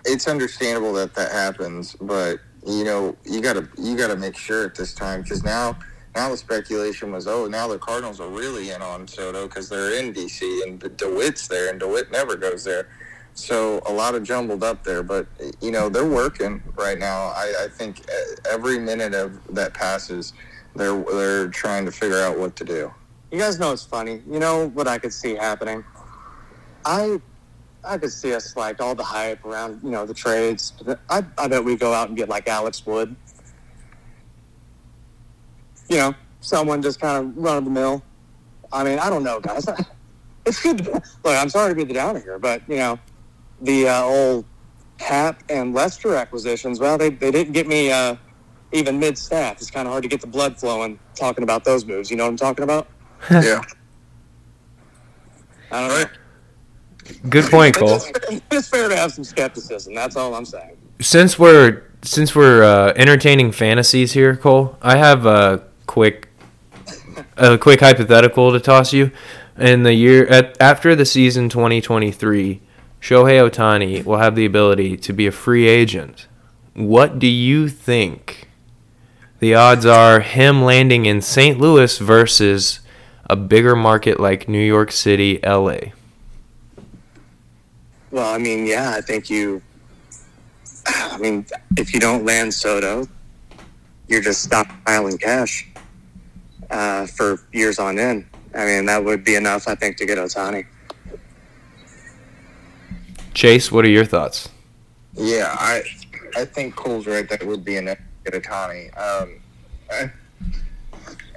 it's 0.05 0.27
understandable 0.27 0.93
that 0.93 1.15
that 1.15 1.31
happens, 1.31 1.95
but 2.01 2.39
you 2.65 2.83
know, 2.83 3.15
you 3.23 3.41
gotta 3.41 3.67
you 3.77 3.95
gotta 3.95 4.15
make 4.15 4.37
sure 4.37 4.65
at 4.65 4.75
this 4.75 4.93
time 4.93 5.21
because 5.21 5.43
now. 5.43 5.77
Now 6.15 6.29
the 6.29 6.37
speculation 6.37 7.11
was, 7.11 7.27
oh, 7.27 7.47
now 7.47 7.67
the 7.67 7.77
Cardinals 7.77 8.19
are 8.19 8.27
really 8.27 8.71
in 8.71 8.81
on 8.81 9.07
Soto 9.07 9.47
because 9.47 9.69
they're 9.69 9.93
in 9.99 10.11
DC 10.11 10.63
and 10.63 10.79
DeWitt's 10.97 11.47
there, 11.47 11.69
and 11.69 11.79
DeWitt 11.79 12.11
never 12.11 12.35
goes 12.35 12.63
there. 12.63 12.89
So 13.33 13.81
a 13.85 13.93
lot 13.93 14.15
of 14.15 14.23
jumbled 14.23 14.63
up 14.63 14.83
there, 14.83 15.01
but 15.01 15.27
you 15.61 15.71
know 15.71 15.89
they're 15.89 16.05
working 16.05 16.61
right 16.75 16.97
now. 16.97 17.27
I, 17.35 17.65
I 17.65 17.67
think 17.69 18.05
every 18.49 18.79
minute 18.79 19.13
of 19.13 19.39
that 19.55 19.73
passes, 19.73 20.33
they're 20.75 21.01
they're 21.03 21.47
trying 21.47 21.85
to 21.85 21.91
figure 21.91 22.19
out 22.19 22.37
what 22.37 22.55
to 22.57 22.65
do. 22.65 22.93
You 23.31 23.39
guys 23.39 23.59
know 23.59 23.71
it's 23.71 23.85
funny. 23.85 24.21
You 24.29 24.39
know 24.39 24.69
what 24.69 24.87
I 24.87 24.97
could 24.97 25.13
see 25.13 25.35
happening? 25.35 25.83
I 26.83 27.21
I 27.83 27.97
could 27.97 28.11
see 28.11 28.33
us 28.33 28.55
like 28.55 28.81
all 28.81 28.95
the 28.95 29.03
hype 29.03 29.45
around, 29.45 29.81
you 29.83 29.91
know, 29.91 30.05
the 30.05 30.13
trades. 30.13 30.73
I, 31.09 31.23
I 31.37 31.47
bet 31.47 31.63
we 31.63 31.75
go 31.75 31.93
out 31.93 32.09
and 32.09 32.17
get 32.17 32.27
like 32.27 32.47
Alex 32.47 32.85
Wood. 32.85 33.15
You 35.87 35.97
know, 35.97 36.15
someone 36.41 36.81
just 36.81 36.99
kind 36.99 37.25
of 37.25 37.37
run 37.37 37.57
of 37.57 37.65
the 37.65 37.71
mill. 37.71 38.03
I 38.71 38.83
mean, 38.83 38.99
I 38.99 39.09
don't 39.09 39.23
know, 39.23 39.39
guys. 39.39 39.65
It's 40.45 40.63
good. 40.63 40.79
To, 40.79 40.91
look, 40.93 41.03
I'm 41.25 41.49
sorry 41.49 41.69
to 41.69 41.75
be 41.75 41.83
the 41.83 41.93
downer 41.93 42.19
here, 42.21 42.39
but 42.39 42.63
you 42.67 42.77
know, 42.77 42.97
the 43.61 43.87
uh, 43.87 44.03
old 44.03 44.45
Happ 44.99 45.43
and 45.49 45.73
Lester 45.73 46.15
acquisitions. 46.15 46.79
Well, 46.79 46.97
they, 46.97 47.09
they 47.09 47.31
didn't 47.31 47.53
get 47.53 47.67
me 47.67 47.91
uh, 47.91 48.15
even 48.71 48.99
mid 48.99 49.17
staff. 49.17 49.57
It's 49.61 49.71
kind 49.71 49.87
of 49.87 49.91
hard 49.91 50.03
to 50.03 50.09
get 50.09 50.21
the 50.21 50.27
blood 50.27 50.59
flowing 50.59 50.99
talking 51.15 51.43
about 51.43 51.63
those 51.63 51.85
moves. 51.85 52.11
You 52.11 52.17
know 52.17 52.25
what 52.25 52.31
I'm 52.31 52.37
talking 52.37 52.63
about? 52.63 52.87
yeah, 53.31 53.61
I 55.71 55.87
don't 55.87 56.01
know. 56.01 56.09
Good 57.29 57.45
point, 57.45 57.75
Cole. 57.75 57.95
It's, 57.95 58.41
it's 58.51 58.67
fair 58.69 58.87
to 58.87 58.95
have 58.95 59.11
some 59.11 59.23
skepticism. 59.23 59.95
That's 59.95 60.15
all 60.15 60.35
I'm 60.35 60.45
saying. 60.45 60.77
Since 61.01 61.39
we're 61.39 61.83
since 62.01 62.35
we're 62.35 62.63
uh, 62.63 62.93
entertaining 62.95 63.51
fantasies 63.51 64.13
here, 64.13 64.35
Cole, 64.35 64.77
I 64.81 64.97
have 64.97 65.25
a 65.25 65.63
quick 65.85 66.29
a 67.37 67.57
quick 67.57 67.79
hypothetical 67.79 68.51
to 68.51 68.59
toss 68.59 68.93
you. 68.93 69.11
In 69.57 69.83
the 69.83 69.93
year 69.93 70.25
at, 70.27 70.55
after 70.61 70.95
the 70.95 71.05
season 71.05 71.49
2023, 71.49 72.61
Shohei 73.01 73.49
Ohtani 73.49 74.03
will 74.05 74.17
have 74.17 74.35
the 74.35 74.45
ability 74.45 74.97
to 74.97 75.13
be 75.13 75.27
a 75.27 75.31
free 75.31 75.67
agent. 75.67 76.27
What 76.73 77.19
do 77.19 77.27
you 77.27 77.69
think 77.69 78.49
the 79.39 79.55
odds 79.55 79.85
are 79.85 80.19
him 80.21 80.63
landing 80.63 81.05
in 81.05 81.21
St. 81.21 81.59
Louis 81.59 81.97
versus 81.97 82.81
a 83.29 83.35
bigger 83.35 83.75
market 83.75 84.19
like 84.19 84.49
New 84.49 84.63
York 84.63 84.91
City, 84.91 85.39
LA? 85.43 85.77
Well, 88.11 88.33
I 88.33 88.37
mean, 88.37 88.65
yeah, 88.65 88.93
I 88.95 89.01
think 89.01 89.29
you. 89.29 89.61
I 90.87 91.17
mean, 91.17 91.45
if 91.77 91.93
you 91.93 91.99
don't 91.99 92.25
land 92.25 92.53
Soto, 92.53 93.07
you're 94.07 94.21
just 94.21 94.49
stockpiling 94.49 95.19
cash. 95.21 95.67
uh, 96.69 97.07
for 97.07 97.39
years 97.51 97.79
on 97.79 97.99
end. 97.99 98.25
I 98.55 98.65
mean, 98.65 98.85
that 98.85 99.03
would 99.03 99.23
be 99.23 99.35
enough, 99.35 99.67
I 99.67 99.75
think, 99.75 99.97
to 99.97 100.05
get 100.05 100.17
Ohtani. 100.17 100.65
Chase, 103.39 103.71
what 103.71 103.85
are 103.85 103.89
your 103.89 104.03
thoughts? 104.03 104.49
Yeah, 105.13 105.55
I 105.57 105.81
I 106.35 106.43
think 106.43 106.75
Cole's 106.75 107.07
right. 107.07 107.25
That 107.29 107.41
would 107.47 107.63
be 107.63 107.77
an 107.77 107.95
Ohtani. 108.25 108.91
Um, 108.99 109.39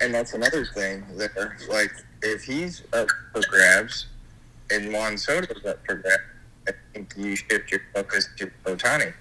and 0.01 0.13
that's 0.13 0.33
another 0.33 0.67
thing 0.67 1.05
there. 1.15 1.57
Like, 1.69 1.93
if 2.25 2.43
he's 2.43 2.83
up 2.93 3.07
for 3.33 3.41
grabs 3.49 4.07
and 4.73 4.93
Juan 4.93 5.17
Soto's 5.17 5.65
up 5.65 5.79
for 5.87 5.95
grabs, 5.95 6.25
I 6.67 6.73
think 6.93 7.15
you 7.17 7.37
shift 7.37 7.71
your 7.71 7.83
focus 7.95 8.29
to 8.39 8.51
Ohtani. 8.65 9.15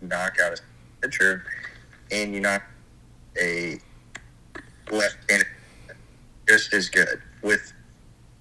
Knock 0.00 0.38
out 0.42 0.58
a 0.58 1.06
pitcher, 1.06 1.44
and 2.10 2.32
you 2.32 2.40
knock 2.40 2.62
a 3.38 3.78
left-handed 4.90 5.46
just 6.48 6.72
as 6.72 6.88
good 6.88 7.20
with 7.42 7.74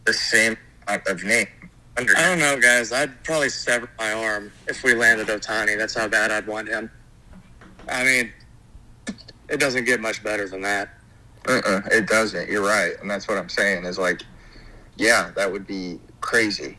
the 0.06 0.14
same 0.14 0.56
amount 0.88 1.08
of 1.08 1.26
name. 1.26 1.48
Under 1.98 2.16
I 2.18 2.30
don't 2.30 2.40
know, 2.40 2.60
guys. 2.60 2.92
I'd 2.92 3.24
probably 3.24 3.50
sever 3.50 3.90
my 4.00 4.14
arm 4.14 4.52
if 4.68 4.84
we 4.84 4.94
landed 4.94 5.28
Ohtani. 5.28 5.78
That's 5.78 5.96
how 5.96 6.08
bad 6.08 6.32
I'd 6.32 6.48
want 6.48 6.70
him. 6.70 6.90
I 7.90 8.04
mean, 8.04 8.32
it 9.50 9.60
doesn't 9.60 9.86
get 9.86 10.00
much 10.00 10.24
better 10.24 10.48
than 10.48 10.62
that. 10.62 10.90
Uh-uh, 11.48 11.82
it 11.92 12.08
doesn't. 12.08 12.50
You're 12.50 12.64
right, 12.64 12.94
and 13.02 13.10
that's 13.10 13.28
what 13.28 13.38
I'm 13.38 13.50
saying. 13.50 13.86
Is 13.86 13.98
like, 13.98 14.22
yeah, 14.96 15.32
that 15.36 15.52
would 15.52 15.68
be 15.68 16.00
crazy. 16.22 16.78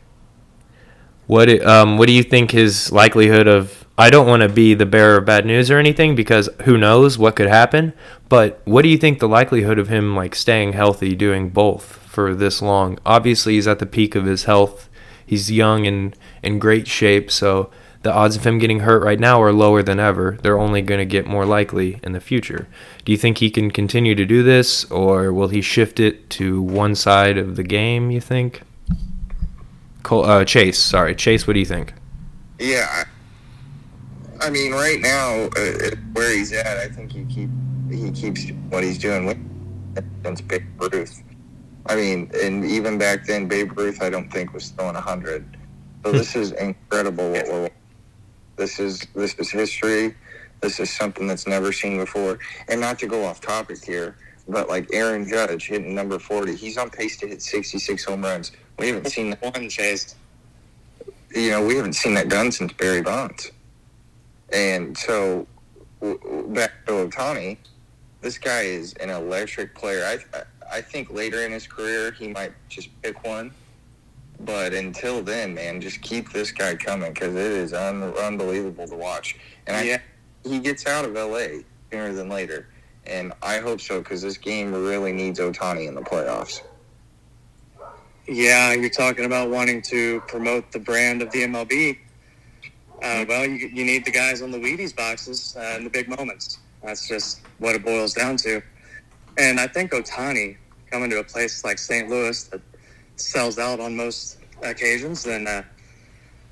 What 1.27 1.49
um 1.65 1.97
what 1.97 2.07
do 2.07 2.13
you 2.13 2.23
think 2.23 2.51
his 2.51 2.91
likelihood 2.91 3.47
of 3.47 3.85
I 3.97 4.09
don't 4.09 4.27
want 4.27 4.41
to 4.41 4.49
be 4.49 4.73
the 4.73 4.85
bearer 4.85 5.17
of 5.17 5.25
bad 5.25 5.45
news 5.45 5.69
or 5.69 5.77
anything 5.77 6.15
because 6.15 6.49
who 6.63 6.77
knows 6.77 7.17
what 7.17 7.35
could 7.35 7.47
happen, 7.47 7.93
but 8.27 8.61
what 8.65 8.81
do 8.81 8.89
you 8.89 8.97
think 8.97 9.19
the 9.19 9.27
likelihood 9.27 9.77
of 9.77 9.87
him 9.87 10.15
like 10.15 10.33
staying 10.33 10.73
healthy 10.73 11.13
doing 11.15 11.49
both 11.49 11.83
for 11.83 12.33
this 12.33 12.61
long? 12.61 12.97
Obviously 13.05 13.53
he's 13.53 13.67
at 13.67 13.79
the 13.79 13.85
peak 13.85 14.15
of 14.15 14.25
his 14.25 14.45
health. 14.45 14.89
He's 15.25 15.51
young 15.51 15.87
and 15.87 16.15
in 16.41 16.59
great 16.59 16.87
shape, 16.87 17.31
so 17.31 17.69
the 18.03 18.13
odds 18.13 18.35
of 18.35 18.45
him 18.45 18.59
getting 18.59 18.81
hurt 18.81 19.01
right 19.01 19.19
now 19.19 19.41
are 19.41 19.53
lower 19.53 19.81
than 19.81 19.99
ever. 19.99 20.37
They're 20.41 20.59
only 20.59 20.81
going 20.81 20.99
to 20.99 21.05
get 21.05 21.25
more 21.25 21.45
likely 21.45 21.99
in 22.03 22.11
the 22.11 22.19
future. 22.19 22.67
Do 23.05 23.13
you 23.13 23.17
think 23.17 23.37
he 23.37 23.49
can 23.49 23.71
continue 23.71 24.13
to 24.13 24.25
do 24.25 24.43
this 24.43 24.83
or 24.91 25.31
will 25.31 25.47
he 25.47 25.61
shift 25.61 26.01
it 26.01 26.29
to 26.31 26.61
one 26.61 26.95
side 26.95 27.37
of 27.37 27.55
the 27.55 27.63
game, 27.63 28.11
you 28.11 28.19
think? 28.19 28.61
Cole, 30.03 30.25
uh, 30.25 30.43
Chase, 30.43 30.77
sorry. 30.77 31.15
Chase, 31.15 31.47
what 31.47 31.53
do 31.53 31.59
you 31.59 31.65
think? 31.65 31.93
Yeah, 32.59 33.05
I, 34.41 34.49
mean, 34.49 34.73
right 34.73 34.99
now 34.99 35.47
uh, 35.57 35.95
where 36.11 36.35
he's 36.35 36.51
at, 36.51 36.77
I 36.77 36.87
think 36.89 37.11
he 37.11 37.25
keep 37.25 37.49
he 37.89 38.11
keeps 38.11 38.49
what 38.69 38.83
he's 38.83 38.97
doing 38.97 39.25
Babe 40.47 40.63
Ruth. 40.79 41.23
I 41.85 41.95
mean, 41.95 42.31
and 42.41 42.63
even 42.63 42.97
back 42.97 43.25
then, 43.25 43.47
Babe 43.47 43.77
Ruth, 43.77 44.01
I 44.01 44.09
don't 44.09 44.31
think 44.31 44.53
was 44.53 44.69
throwing 44.69 44.95
hundred. 44.95 45.45
So 46.03 46.11
this 46.11 46.35
is 46.35 46.51
incredible. 46.53 47.31
What 47.31 47.47
we're 47.47 47.69
this 48.55 48.79
is 48.79 49.05
this 49.15 49.33
is 49.35 49.51
history. 49.51 50.15
This 50.61 50.79
is 50.79 50.89
something 50.89 51.27
that's 51.27 51.45
never 51.47 51.73
seen 51.73 51.97
before. 51.97 52.39
And 52.69 52.79
not 52.79 52.99
to 52.99 53.07
go 53.07 53.25
off 53.25 53.41
topic 53.41 53.83
here, 53.83 54.15
but 54.47 54.69
like 54.69 54.87
Aaron 54.93 55.27
Judge 55.27 55.67
hitting 55.67 55.93
number 55.93 56.19
forty, 56.19 56.55
he's 56.55 56.77
on 56.77 56.89
pace 56.89 57.17
to 57.17 57.27
hit 57.27 57.41
sixty-six 57.41 58.05
home 58.05 58.21
runs. 58.21 58.51
We 58.79 58.87
haven't 58.87 59.09
seen 59.09 59.31
that 59.31 59.41
One 59.41 59.69
chase. 59.69 60.15
you 61.35 61.49
know, 61.49 61.65
we 61.65 61.75
haven't 61.75 61.93
seen 61.93 62.13
that 62.13 62.29
done 62.29 62.51
since 62.51 62.71
Barry 62.73 63.01
Bonds. 63.01 63.51
And 64.51 64.97
so, 64.97 65.47
back 66.01 66.85
to 66.85 66.91
Ohtani, 67.07 67.57
this 68.21 68.37
guy 68.37 68.61
is 68.61 68.93
an 68.93 69.09
electric 69.09 69.73
player. 69.75 70.05
I, 70.05 70.43
I 70.73 70.81
think 70.81 71.11
later 71.11 71.45
in 71.45 71.51
his 71.51 71.67
career, 71.67 72.11
he 72.11 72.29
might 72.29 72.51
just 72.67 72.89
pick 73.03 73.23
one. 73.23 73.51
But 74.39 74.73
until 74.73 75.21
then, 75.21 75.53
man, 75.53 75.79
just 75.79 76.01
keep 76.01 76.31
this 76.31 76.51
guy 76.51 76.75
coming 76.75 77.13
because 77.13 77.35
it 77.35 77.51
is 77.51 77.73
un- 77.73 78.03
unbelievable 78.17 78.87
to 78.87 78.95
watch. 78.95 79.37
And 79.67 79.77
I, 79.77 80.01
he 80.43 80.57
gets 80.59 80.87
out 80.87 81.05
of 81.05 81.13
LA 81.13 81.61
sooner 81.91 82.11
than 82.13 82.27
later. 82.27 82.67
And 83.05 83.33
I 83.43 83.59
hope 83.59 83.81
so 83.81 83.99
because 83.99 84.23
this 84.23 84.37
game 84.37 84.73
really 84.73 85.13
needs 85.13 85.39
Ohtani 85.39 85.87
in 85.87 85.93
the 85.93 86.01
playoffs. 86.01 86.61
Yeah, 88.27 88.73
you're 88.73 88.89
talking 88.89 89.25
about 89.25 89.51
wanting 89.51 89.81
to 89.83 90.21
promote 90.21 90.71
the 90.71 90.79
brand 90.79 91.21
of 91.21 91.29
the 91.31 91.43
MLB. 91.43 91.99
Uh, 93.03 93.25
well, 93.27 93.45
you, 93.45 93.67
you 93.67 93.85
need 93.85 94.05
the 94.05 94.11
guys 94.11 94.41
on 94.41 94.49
the 94.49 94.57
Wheaties 94.57 94.95
boxes 94.95 95.55
uh, 95.55 95.75
in 95.77 95.83
the 95.83 95.89
big 95.89 96.07
moments. 96.07 96.57
That's 96.81 97.07
just 97.07 97.41
what 97.59 97.75
it 97.75 97.85
boils 97.85 98.13
down 98.13 98.37
to. 98.37 98.63
And 99.37 99.59
I 99.59 99.67
think 99.67 99.91
Ohtani 99.91 100.57
coming 100.93 101.09
to 101.09 101.19
a 101.19 101.23
place 101.23 101.63
like 101.65 101.79
St. 101.79 102.07
Louis 102.07 102.43
that 102.45 102.61
sells 103.15 103.57
out 103.57 103.79
on 103.79 103.95
most 103.95 104.37
occasions, 104.61 105.23
then 105.23 105.47
uh, 105.47 105.63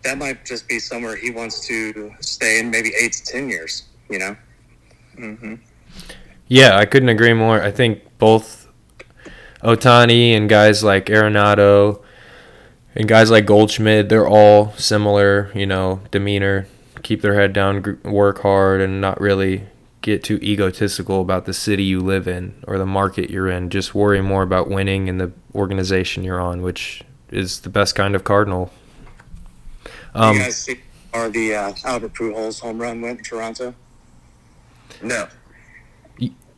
that 0.03 0.17
might 0.17 0.43
just 0.43 0.67
be 0.67 0.79
somewhere 0.79 1.15
he 1.15 1.29
wants 1.29 1.67
to 1.67 2.11
stay 2.21 2.59
in 2.59 2.71
maybe 2.71 2.91
eight 2.99 3.13
to 3.13 3.23
ten 3.23 3.47
years. 3.47 3.83
You 4.09 4.19
know. 4.19 4.35
Mm-hmm. 5.15 5.55
Yeah, 6.47 6.75
I 6.75 6.85
couldn't 6.85 7.09
agree 7.09 7.33
more. 7.33 7.61
I 7.61 7.69
think 7.69 8.01
both 8.17 8.67
Ohtani 9.63 10.35
and 10.35 10.49
guys 10.49 10.83
like 10.83 11.05
Arenado 11.05 12.01
and 12.95 13.07
guys 13.07 13.29
like 13.29 13.45
Goldschmidt, 13.45 14.09
they're 14.09 14.27
all 14.27 14.73
similar, 14.73 15.51
you 15.53 15.67
know, 15.67 16.01
demeanor, 16.09 16.67
keep 17.03 17.21
their 17.21 17.35
head 17.35 17.53
down, 17.53 17.99
work 18.03 18.39
hard, 18.39 18.81
and 18.81 18.99
not 18.99 19.21
really 19.21 19.67
get 20.01 20.23
too 20.23 20.37
egotistical 20.41 21.21
about 21.21 21.45
the 21.45 21.53
city 21.53 21.83
you 21.83 21.99
live 21.99 22.27
in 22.27 22.55
or 22.67 22.77
the 22.77 22.85
market 22.85 23.29
you're 23.29 23.49
in. 23.49 23.69
Just 23.69 23.93
worry 23.93 24.21
more 24.21 24.43
about 24.43 24.69
winning 24.69 25.07
and 25.07 25.21
the 25.21 25.31
organization 25.53 26.23
you're 26.23 26.41
on, 26.41 26.61
which 26.61 27.03
is 27.29 27.61
the 27.61 27.69
best 27.69 27.95
kind 27.95 28.15
of 28.15 28.23
Cardinal. 28.23 28.71
Um, 30.13 30.35
you 30.35 30.43
guys 30.43 30.57
see 30.57 30.79
or 31.13 31.29
the 31.29 31.53
uh, 31.55 31.73
Albert 31.85 32.13
Pujols 32.13 32.59
home 32.59 32.79
run 32.79 33.01
went 33.01 33.19
in 33.19 33.23
Toronto? 33.23 33.75
No. 35.01 35.27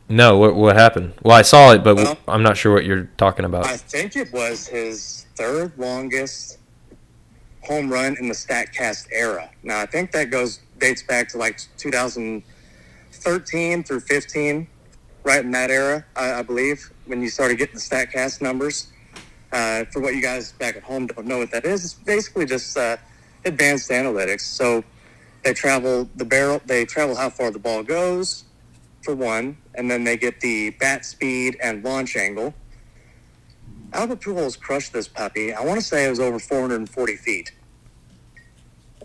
no, 0.10 0.38
what, 0.38 0.56
what 0.56 0.76
happened? 0.76 1.14
Well, 1.24 1.36
I 1.36 1.42
saw 1.42 1.72
it, 1.72 1.84
but 1.84 1.96
Well- 1.96 2.18
I'm 2.28 2.44
not 2.44 2.58
sure 2.58 2.74
what 2.74 2.86
you're 2.86 3.10
talking 3.18 3.46
about. 3.46 3.66
I 3.66 3.78
think 3.78 4.16
it 4.16 4.32
was 4.32 4.68
his 4.68 5.26
third 5.36 5.72
longest 5.78 6.60
home 7.62 7.92
run 7.92 8.16
in 8.20 8.28
the 8.28 8.34
Statcast 8.34 9.08
era. 9.12 9.50
Now 9.64 9.80
I 9.80 9.86
think 9.86 10.12
that 10.12 10.30
goes 10.30 10.60
dates 10.80 11.02
back 11.04 11.30
to 11.30 11.38
like 11.38 11.60
2013 13.14 13.84
through 13.84 14.00
15, 14.02 14.68
right 15.24 15.44
in 15.44 15.52
that 15.52 15.70
era, 15.70 16.06
I, 16.16 16.34
I 16.34 16.42
believe, 16.42 16.92
when 17.06 17.22
you 17.22 17.30
started 17.30 17.58
getting 17.58 17.76
the 17.76 17.82
Statcast 17.82 18.42
numbers. 18.42 18.88
Uh, 19.52 19.86
for 19.92 20.02
what 20.02 20.16
you 20.16 20.22
guys 20.22 20.52
back 20.54 20.76
at 20.76 20.82
home 20.82 21.06
don't 21.06 21.28
know 21.28 21.38
what 21.38 21.52
that 21.52 21.64
is, 21.64 21.86
it's 21.86 21.94
basically 21.94 22.44
just 22.44 22.76
uh, 22.76 22.98
advanced 23.46 23.92
analytics. 23.92 24.42
So 24.42 24.84
they 25.44 25.54
travel 25.54 26.10
the 26.16 26.26
barrel, 26.26 26.60
they 26.66 26.86
travel 26.86 27.16
how 27.16 27.30
far 27.30 27.52
the 27.52 27.60
ball 27.60 27.84
goes, 27.84 28.46
for 29.04 29.14
one, 29.14 29.58
and 29.76 29.92
then 29.92 30.04
they 30.04 30.18
get 30.18 30.40
the 30.40 30.72
bat 30.72 31.06
speed 31.06 31.58
and 31.62 31.84
launch 31.84 32.16
angle. 32.16 32.54
Albert 33.94 34.22
Pujols 34.22 34.60
crushed 34.60 34.92
this 34.92 35.08
puppy. 35.08 35.54
I 35.54 35.64
want 35.64 35.80
to 35.80 35.86
say 35.86 36.08
it 36.08 36.10
was 36.10 36.20
over 36.20 36.40
440 36.40 37.16
feet, 37.18 37.52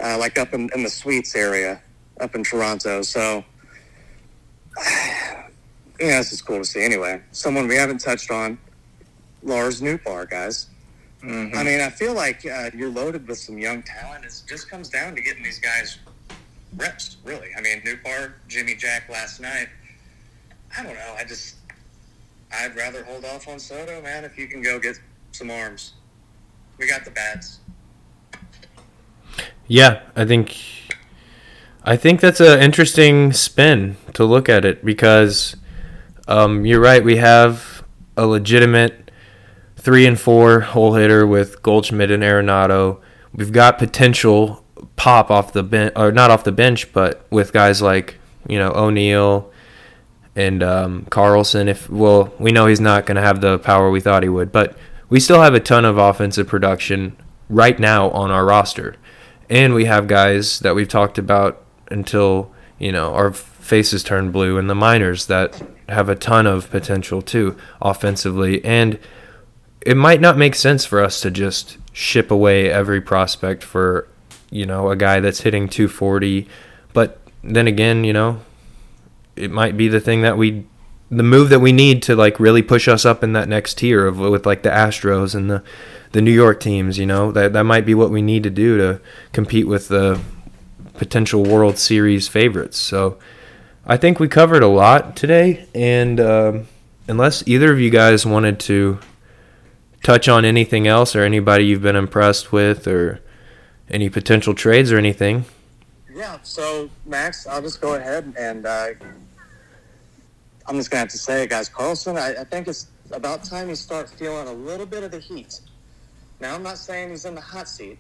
uh, 0.01 0.16
like 0.18 0.38
up 0.38 0.55
in, 0.55 0.71
in 0.75 0.83
the 0.83 0.88
suites 0.88 1.37
area, 1.37 1.83
up 2.21 2.35
in 2.35 2.42
Toronto. 2.42 3.03
So, 3.03 3.44
yeah, 4.87 5.49
this 5.99 6.33
is 6.33 6.43
cool 6.43 6.59
to 6.59 6.65
see. 6.65 6.83
Anyway, 6.83 7.23
someone 7.33 7.67
we 7.69 7.77
haven't 7.77 7.99
touched 7.99 8.31
on, 8.31 8.59
Lars 9.43 9.81
Nootbaar, 9.81 10.29
guys. 10.29 10.67
Mhm. 11.23 11.55
I 11.57 11.63
mean, 11.65 11.81
I 11.81 11.91
feel 11.91 12.15
like 12.15 12.47
uh, 12.47 12.71
you're 12.75 12.91
loaded 12.91 13.27
with 13.27 13.39
some 13.39 13.59
young 13.59 13.83
talent. 13.83 14.25
It 14.25 14.43
just 14.49 14.71
comes 14.71 14.89
down 14.89 15.15
to 15.17 15.21
getting 15.21 15.43
these 15.43 15.59
guys 15.59 15.99
reps, 16.77 17.17
really. 17.25 17.49
I 17.57 17.61
mean, 17.61 17.81
Newbar, 17.83 18.35
Jimmy 18.47 18.75
Jack 18.75 19.09
last 19.09 19.41
night. 19.41 19.69
I 20.77 20.83
don't 20.83 20.95
know. 20.95 21.15
I 21.17 21.25
just, 21.25 21.57
I'd 22.53 22.77
rather 22.77 23.05
hold 23.05 23.25
off 23.25 23.49
on 23.49 23.59
Soto, 23.59 24.01
man, 24.03 24.25
if 24.25 24.39
you 24.39 24.47
can 24.47 24.63
go 24.63 24.79
get 24.79 25.01
some 25.33 25.51
arms. 25.51 25.95
We 26.79 26.87
got 26.87 27.05
the 27.05 27.11
bats. 27.11 27.59
Yeah, 29.67 30.03
I 30.15 30.25
think 30.25 30.57
I 31.85 31.97
think 31.97 32.21
that's 32.21 32.41
an 32.41 32.61
interesting 32.61 33.33
spin 33.33 33.97
to 34.14 34.25
look 34.25 34.49
at 34.49 34.64
it 34.64 34.85
because 34.85 35.57
um, 36.27 36.67
you're 36.67 36.81
right. 36.81 37.03
We 37.03 37.17
have 37.17 37.83
a 38.17 38.27
legitimate 38.27 39.11
three 39.77 40.07
and 40.07 40.19
four 40.19 40.61
hole 40.61 40.95
hitter 40.95 41.27
with 41.27 41.62
Goldschmidt 41.62 42.11
and 42.11 42.23
Arenado. 42.23 43.01
We've 43.33 43.53
got 43.53 43.79
potential 43.79 44.64
pop 44.97 45.31
off 45.31 45.53
the 45.53 45.62
bench, 45.62 45.93
or 45.97 46.12
not 46.12 46.31
off 46.31 46.45
the 46.45 46.53
bench, 46.53 46.93
but 46.93 47.27
with 47.31 47.53
guys 47.53 47.81
like 47.81 48.19
you 48.49 48.59
know 48.59 48.73
O'Neill 48.73 49.51
and 50.37 50.62
um, 50.62 51.07
Carlson. 51.11 51.69
If 51.69 51.88
well, 51.88 52.35
we 52.38 52.53
know 52.53 52.67
he's 52.67 52.81
not 52.81 53.07
going 53.07 53.17
to 53.17 53.23
have 53.23 53.41
the 53.41 53.59
power 53.59 53.91
we 53.91 54.01
thought 54.01 54.23
he 54.23 54.29
would, 54.29 54.53
but 54.53 54.77
we 55.09 55.21
still 55.21 55.41
have 55.41 55.55
a 55.55 55.61
ton 55.61 55.85
of 55.85 55.97
offensive 55.97 56.49
production 56.49 57.17
right 57.49 57.79
now 57.79 58.11
on 58.11 58.31
our 58.31 58.45
roster, 58.45 58.97
and 59.49 59.73
we 59.75 59.87
have 59.87 60.07
guys 60.09 60.59
that 60.61 60.75
we've 60.75 60.88
talked 60.88 61.17
about 61.17 61.64
until 61.90 62.53
you 62.79 62.92
know 62.92 63.14
our 63.14 63.33
faces 63.33 64.03
turn 64.03 64.31
blue 64.31 64.59
in 64.59 64.66
the 64.66 64.74
minors 64.74 65.27
that 65.27 65.62
have 65.88 66.09
a 66.09 66.14
ton 66.14 66.46
of 66.46 66.70
potential 66.70 67.22
too 67.22 67.57
offensively, 67.81 68.64
and 68.64 68.98
it 69.81 69.96
might 69.96 70.20
not 70.20 70.37
make 70.37 70.55
sense 70.55 70.85
for 70.85 71.03
us 71.03 71.20
to 71.20 71.31
just 71.31 71.79
ship 71.92 72.31
away 72.31 72.70
every 72.70 73.01
prospect 73.01 73.62
for 73.62 74.09
you 74.51 74.66
know 74.66 74.90
a 74.90 74.96
guy 74.96 75.20
that's 75.20 75.40
hitting 75.42 75.68
240, 75.68 76.48
but 76.92 77.20
then 77.42 77.66
again, 77.66 78.05
you 78.05 78.12
know, 78.12 78.40
it 79.37 79.51
might 79.51 79.77
be 79.77 79.88
the 79.88 80.01
thing 80.01 80.22
that 80.22 80.37
we 80.37 80.64
the 81.11 81.22
move 81.22 81.48
that 81.48 81.61
we 81.61 81.72
need 81.72 82.03
to 82.03 82.14
like 82.14 82.38
really 82.38 82.62
push 82.62 82.87
us 82.87 83.07
up 83.07 83.24
in 83.24 83.33
that 83.33 83.48
next 83.48 83.79
tier 83.79 84.07
of 84.07 84.18
with 84.18 84.44
like 84.44 84.62
the 84.62 84.68
Astros 84.68 85.35
and 85.35 85.51
the 85.51 85.62
the 86.12 86.22
New 86.22 86.33
York 86.33 86.61
teams, 86.61 86.98
you 86.98 87.07
know. 87.07 87.33
That 87.33 87.53
that 87.53 87.64
might 87.64 87.87
be 87.87 87.94
what 87.94 88.11
we 88.11 88.22
need 88.22 88.42
to 88.42 88.51
do 88.51 88.77
to 88.77 89.01
compete 89.33 89.66
with 89.66 89.88
the 89.88 90.20
potential 90.99 91.43
World 91.43 91.79
Series 91.79 92.29
favorites. 92.29 92.77
So 92.77 93.19
I 93.87 93.97
think 93.97 94.21
we 94.21 94.29
covered 94.29 94.63
a 94.63 94.69
lot 94.69 95.17
today 95.17 95.67
and 95.75 96.21
um, 96.21 96.67
unless 97.07 97.47
either 97.47 97.73
of 97.73 97.81
you 97.81 97.91
guys 97.91 98.27
wanted 98.27 98.61
to 98.61 98.99
touch 100.03 100.29
on 100.29 100.45
anything 100.45 100.87
else 100.87 101.17
or 101.17 101.23
anybody 101.23 101.65
you've 101.65 101.83
been 101.83 101.97
impressed 101.97 102.53
with 102.53 102.87
or 102.87 103.21
any 103.91 104.11
potential 104.11 104.55
trades 104.55 104.93
or 104.93 104.99
anything. 104.99 105.45
Yeah, 106.13 106.39
so 106.43 106.91
Max, 107.07 107.47
I'll 107.47 107.63
just 107.63 107.81
go 107.81 107.95
ahead 107.95 108.35
and 108.39 108.67
uh, 108.67 108.89
I'm 110.67 110.77
just 110.77 110.91
gonna 110.91 111.01
have 111.01 111.09
to 111.11 111.19
say 111.19 111.47
guys. 111.47 111.69
Carlson, 111.69 112.19
I, 112.19 112.41
I 112.41 112.45
think 112.45 112.69
it's 112.69 112.89
about 113.13 113.45
time 113.45 113.69
you 113.69 113.75
start 113.75 114.11
feeling 114.11 114.49
a 114.49 114.53
little 114.53 114.87
bit 114.87 115.03
of 115.03 115.11
the 115.11 115.19
heat. 115.19 115.61
Now, 116.41 116.55
I'm 116.55 116.63
not 116.63 116.79
saying 116.79 117.11
he's 117.11 117.25
in 117.25 117.35
the 117.35 117.41
hot 117.41 117.69
seat, 117.69 117.99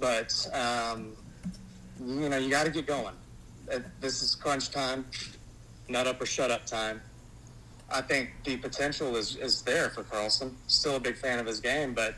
but 0.00 0.48
um, 0.52 1.12
you 2.00 2.28
know 2.28 2.38
you 2.38 2.50
got 2.50 2.64
to 2.64 2.70
get 2.70 2.86
going. 2.86 3.14
Uh, 3.72 3.78
This 4.00 4.22
is 4.22 4.34
crunch 4.34 4.70
time, 4.70 5.04
nut 5.88 6.06
up 6.06 6.20
or 6.20 6.26
shut 6.26 6.50
up 6.50 6.66
time. 6.66 7.00
I 7.92 8.00
think 8.00 8.30
the 8.44 8.56
potential 8.56 9.14
is, 9.16 9.36
is 9.36 9.62
there 9.62 9.90
for 9.90 10.02
Carlson. 10.04 10.56
Still 10.66 10.96
a 10.96 11.00
big 11.00 11.16
fan 11.16 11.38
of 11.38 11.46
his 11.46 11.60
game, 11.60 11.94
but 11.94 12.16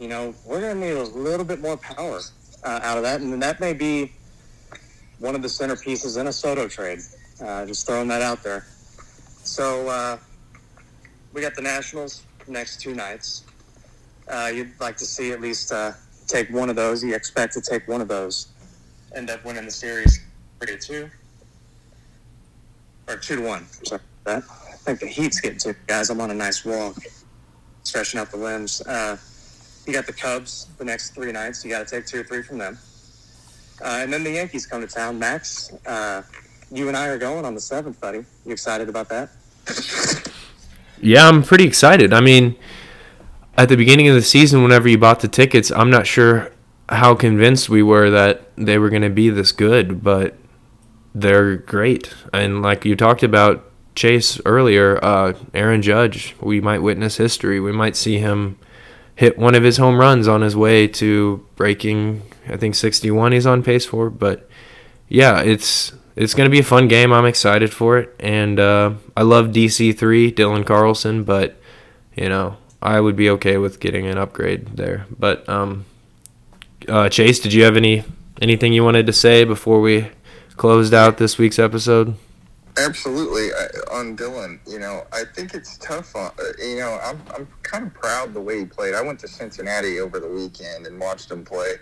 you 0.00 0.08
know 0.08 0.34
we're 0.44 0.60
gonna 0.60 0.74
need 0.74 0.96
a 0.96 1.02
little 1.02 1.44
bit 1.44 1.60
more 1.60 1.76
power 1.76 2.20
uh, 2.64 2.80
out 2.82 2.96
of 2.96 3.02
that, 3.02 3.20
and 3.20 3.42
that 3.42 3.60
may 3.60 3.72
be 3.72 4.12
one 5.18 5.34
of 5.34 5.42
the 5.42 5.48
centerpieces 5.48 6.18
in 6.20 6.26
a 6.26 6.32
Soto 6.32 6.68
trade. 6.68 6.98
Uh, 7.40 7.66
just 7.66 7.86
throwing 7.86 8.08
that 8.08 8.22
out 8.22 8.42
there. 8.42 8.66
So 9.42 9.88
uh, 9.88 10.18
we 11.32 11.40
got 11.40 11.54
the 11.54 11.62
Nationals 11.62 12.22
next 12.46 12.80
two 12.80 12.94
nights. 12.94 13.44
Uh, 14.28 14.50
you'd 14.54 14.72
like 14.80 14.96
to 14.96 15.04
see 15.04 15.32
at 15.32 15.40
least 15.40 15.72
uh, 15.72 15.92
take 16.26 16.48
one 16.50 16.70
of 16.70 16.76
those. 16.76 17.04
You 17.04 17.14
expect 17.14 17.52
to 17.54 17.60
take 17.60 17.86
one 17.86 18.00
of 18.00 18.08
those. 18.08 18.48
End 19.14 19.30
up 19.30 19.44
winning 19.44 19.64
the 19.64 19.70
series 19.70 20.20
three 20.60 20.76
to 20.76 20.78
two 20.78 21.10
or 23.08 23.16
two 23.16 23.36
to 23.36 23.42
one. 23.42 23.66
Sorry 23.84 24.00
that. 24.24 24.42
I 24.48 24.76
think 24.76 25.00
the 25.00 25.06
heat's 25.06 25.40
getting 25.40 25.58
to 25.60 25.74
guys. 25.86 26.10
I'm 26.10 26.20
on 26.20 26.30
a 26.30 26.34
nice 26.34 26.64
walk, 26.64 26.96
stretching 27.82 28.20
out 28.20 28.30
the 28.30 28.36
limbs. 28.36 28.80
Uh, 28.82 29.16
you 29.86 29.92
got 29.92 30.06
the 30.06 30.12
Cubs 30.12 30.66
the 30.78 30.84
next 30.84 31.10
three 31.10 31.32
nights. 31.32 31.64
You 31.64 31.70
got 31.70 31.86
to 31.86 31.94
take 31.96 32.06
two 32.06 32.20
or 32.20 32.24
three 32.24 32.42
from 32.42 32.58
them. 32.58 32.78
Uh, 33.82 34.00
and 34.00 34.12
then 34.12 34.24
the 34.24 34.30
Yankees 34.30 34.66
come 34.66 34.80
to 34.80 34.86
town. 34.86 35.18
Max, 35.18 35.72
uh, 35.86 36.22
you 36.70 36.88
and 36.88 36.96
I 36.96 37.08
are 37.08 37.18
going 37.18 37.44
on 37.44 37.54
the 37.54 37.60
seventh, 37.60 38.00
buddy. 38.00 38.24
You 38.44 38.52
excited 38.52 38.88
about 38.88 39.08
that? 39.10 39.30
Yeah, 41.00 41.28
I'm 41.28 41.42
pretty 41.42 41.64
excited. 41.64 42.12
I 42.12 42.20
mean, 42.20 42.56
at 43.56 43.68
the 43.68 43.76
beginning 43.76 44.08
of 44.08 44.14
the 44.14 44.22
season, 44.22 44.62
whenever 44.62 44.88
you 44.88 44.96
bought 44.96 45.20
the 45.20 45.28
tickets, 45.28 45.70
I'm 45.70 45.90
not 45.90 46.06
sure 46.06 46.50
how 46.88 47.14
convinced 47.14 47.68
we 47.68 47.82
were 47.82 48.10
that 48.10 48.42
they 48.56 48.78
were 48.78 48.90
going 48.90 49.02
to 49.02 49.10
be 49.10 49.30
this 49.30 49.52
good, 49.52 50.02
but 50.02 50.36
they're 51.14 51.56
great. 51.56 52.14
And 52.32 52.62
like 52.62 52.84
you 52.84 52.96
talked 52.96 53.22
about 53.22 53.64
Chase 53.94 54.40
earlier, 54.44 55.02
uh, 55.02 55.34
Aaron 55.54 55.82
Judge, 55.82 56.34
we 56.40 56.60
might 56.60 56.82
witness 56.82 57.16
history. 57.16 57.60
We 57.60 57.72
might 57.72 57.96
see 57.96 58.18
him 58.18 58.58
hit 59.16 59.38
one 59.38 59.54
of 59.54 59.62
his 59.62 59.76
home 59.76 59.98
runs 59.98 60.26
on 60.26 60.42
his 60.42 60.56
way 60.56 60.88
to 60.88 61.46
breaking, 61.56 62.22
I 62.48 62.56
think 62.56 62.74
61 62.74 63.32
he's 63.32 63.46
on 63.46 63.62
pace 63.62 63.86
for. 63.86 64.10
But 64.10 64.48
yeah, 65.08 65.40
it's 65.40 65.92
it's 66.16 66.34
going 66.34 66.46
to 66.46 66.50
be 66.50 66.60
a 66.60 66.64
fun 66.64 66.88
game. 66.88 67.12
I'm 67.12 67.26
excited 67.26 67.72
for 67.72 67.98
it. 67.98 68.14
And 68.20 68.60
uh, 68.60 68.94
I 69.16 69.22
love 69.22 69.48
DC3, 69.48 70.32
Dylan 70.32 70.64
Carlson, 70.64 71.24
but, 71.24 71.56
you 72.14 72.28
know, 72.28 72.56
I 72.80 73.00
would 73.00 73.16
be 73.16 73.30
okay 73.30 73.56
with 73.56 73.80
getting 73.80 74.06
an 74.06 74.18
upgrade 74.18 74.76
there. 74.76 75.06
But, 75.18 75.48
um, 75.48 75.86
uh, 76.88 77.08
Chase, 77.08 77.40
did 77.40 77.52
you 77.52 77.64
have 77.64 77.76
any 77.76 78.04
anything 78.42 78.72
you 78.72 78.84
wanted 78.84 79.06
to 79.06 79.12
say 79.12 79.44
before 79.44 79.80
we 79.80 80.08
closed 80.56 80.94
out 80.94 81.18
this 81.18 81.38
week's 81.38 81.58
episode? 81.58 82.14
Absolutely, 82.76 83.52
I, 83.52 83.96
on 83.96 84.16
Dylan. 84.16 84.58
You 84.66 84.80
know, 84.80 85.04
I 85.12 85.22
think 85.34 85.54
it's 85.54 85.78
tough. 85.78 86.14
On, 86.16 86.26
uh, 86.26 86.42
you 86.58 86.76
know, 86.76 86.98
I'm 87.02 87.22
I'm 87.34 87.48
kind 87.62 87.86
of 87.86 87.94
proud 87.94 88.34
the 88.34 88.40
way 88.40 88.60
he 88.60 88.64
played. 88.64 88.94
I 88.94 89.02
went 89.02 89.20
to 89.20 89.28
Cincinnati 89.28 90.00
over 90.00 90.18
the 90.18 90.28
weekend 90.28 90.86
and 90.86 90.98
watched 90.98 91.30
him 91.30 91.44
play. 91.44 91.74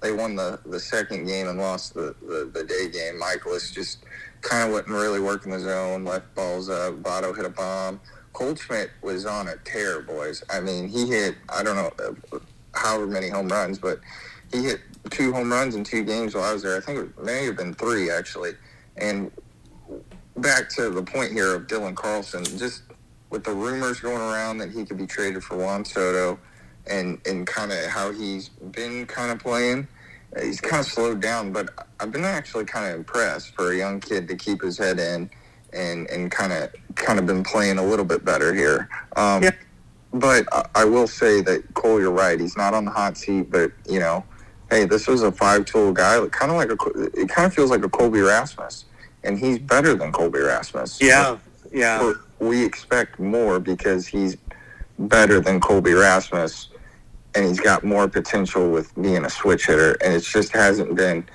They 0.00 0.12
won 0.12 0.36
the, 0.36 0.60
the 0.64 0.78
second 0.78 1.26
game 1.26 1.48
and 1.48 1.58
lost 1.58 1.94
the, 1.94 2.14
the, 2.22 2.48
the 2.54 2.62
day 2.62 2.88
game. 2.88 3.20
Mikolas 3.20 3.72
just 3.72 4.04
kind 4.42 4.68
of 4.68 4.72
wasn't 4.72 4.90
really 4.90 5.18
working 5.18 5.52
in 5.52 5.58
the 5.58 5.64
zone. 5.64 6.04
Left 6.04 6.32
balls 6.36 6.68
up. 6.68 7.02
Votto 7.02 7.34
hit 7.34 7.44
a 7.44 7.50
bomb. 7.50 8.00
Goldschmidt 8.32 8.90
was 9.02 9.26
on 9.26 9.48
a 9.48 9.56
tear, 9.64 10.00
boys. 10.02 10.44
I 10.48 10.60
mean, 10.60 10.88
he 10.88 11.08
hit 11.08 11.34
I 11.48 11.62
don't 11.62 11.76
know 11.76 11.90
uh, 12.32 12.38
however 12.72 13.06
many 13.06 13.28
home 13.28 13.48
runs, 13.48 13.78
but 13.78 14.00
he 14.52 14.64
hit 14.64 14.80
two 15.10 15.32
home 15.32 15.50
runs 15.50 15.74
in 15.74 15.84
two 15.84 16.04
games 16.04 16.34
while 16.34 16.44
I 16.44 16.52
was 16.52 16.62
there. 16.62 16.76
I 16.76 16.80
think 16.80 16.98
it 16.98 17.24
may 17.24 17.44
have 17.44 17.56
been 17.56 17.74
three 17.74 18.10
actually. 18.10 18.52
And 18.96 19.30
back 20.36 20.68
to 20.70 20.90
the 20.90 21.02
point 21.02 21.32
here 21.32 21.54
of 21.54 21.66
Dylan 21.66 21.94
Carlson, 21.94 22.44
just 22.44 22.82
with 23.30 23.44
the 23.44 23.52
rumors 23.52 24.00
going 24.00 24.20
around 24.20 24.58
that 24.58 24.70
he 24.70 24.84
could 24.84 24.98
be 24.98 25.06
traded 25.06 25.44
for 25.44 25.56
Juan 25.56 25.84
Soto, 25.84 26.38
and 26.86 27.20
and 27.26 27.46
kind 27.46 27.72
of 27.72 27.84
how 27.86 28.12
he's 28.12 28.48
been 28.48 29.06
kind 29.06 29.30
of 29.30 29.38
playing, 29.38 29.86
he's 30.40 30.60
kind 30.60 30.80
of 30.80 30.86
slowed 30.86 31.20
down. 31.20 31.52
But 31.52 31.70
I've 32.00 32.12
been 32.12 32.24
actually 32.24 32.64
kind 32.64 32.90
of 32.90 32.96
impressed 32.96 33.54
for 33.54 33.72
a 33.72 33.76
young 33.76 34.00
kid 34.00 34.28
to 34.28 34.36
keep 34.36 34.62
his 34.62 34.78
head 34.78 34.98
in, 34.98 35.30
and 35.72 36.08
and 36.08 36.30
kind 36.30 36.52
of 36.52 36.72
kind 36.94 37.18
of 37.18 37.26
been 37.26 37.44
playing 37.44 37.78
a 37.78 37.84
little 37.84 38.04
bit 38.04 38.24
better 38.24 38.54
here. 38.54 38.88
Um, 39.16 39.42
Yeah. 39.42 39.50
But 40.10 40.48
I, 40.52 40.64
I 40.74 40.84
will 40.86 41.06
say 41.06 41.42
that 41.42 41.74
Cole, 41.74 42.00
you're 42.00 42.10
right. 42.10 42.40
He's 42.40 42.56
not 42.56 42.72
on 42.72 42.86
the 42.86 42.90
hot 42.90 43.18
seat, 43.18 43.50
but 43.50 43.72
you 43.86 44.00
know, 44.00 44.24
hey, 44.70 44.84
this 44.84 45.06
was 45.06 45.22
a 45.22 45.32
five-tool 45.32 45.92
guy. 45.92 46.24
Kind 46.28 46.50
of 46.50 46.56
like 46.56 46.70
a, 46.70 47.20
it 47.20 47.28
kind 47.28 47.46
of 47.46 47.54
feels 47.54 47.70
like 47.70 47.84
a 47.84 47.88
Colby 47.88 48.20
Rasmus, 48.20 48.84
and 49.24 49.38
he's 49.38 49.58
better 49.58 49.94
than 49.94 50.12
Colby 50.12 50.40
Rasmus. 50.40 51.00
Yeah, 51.00 51.38
yeah. 51.72 51.98
But 51.98 52.16
we 52.46 52.64
expect 52.64 53.18
more 53.18 53.58
because 53.58 54.06
he's 54.06 54.36
better 54.98 55.40
than 55.40 55.60
Colby 55.60 55.92
Rasmus, 55.92 56.68
and 57.34 57.46
he's 57.46 57.60
got 57.60 57.84
more 57.84 58.08
potential 58.08 58.70
with 58.70 58.94
being 59.00 59.24
a 59.24 59.30
switch 59.30 59.66
hitter, 59.66 59.96
and 60.02 60.14
it 60.14 60.20
just 60.20 60.52
hasn't 60.52 60.94
been. 60.94 61.26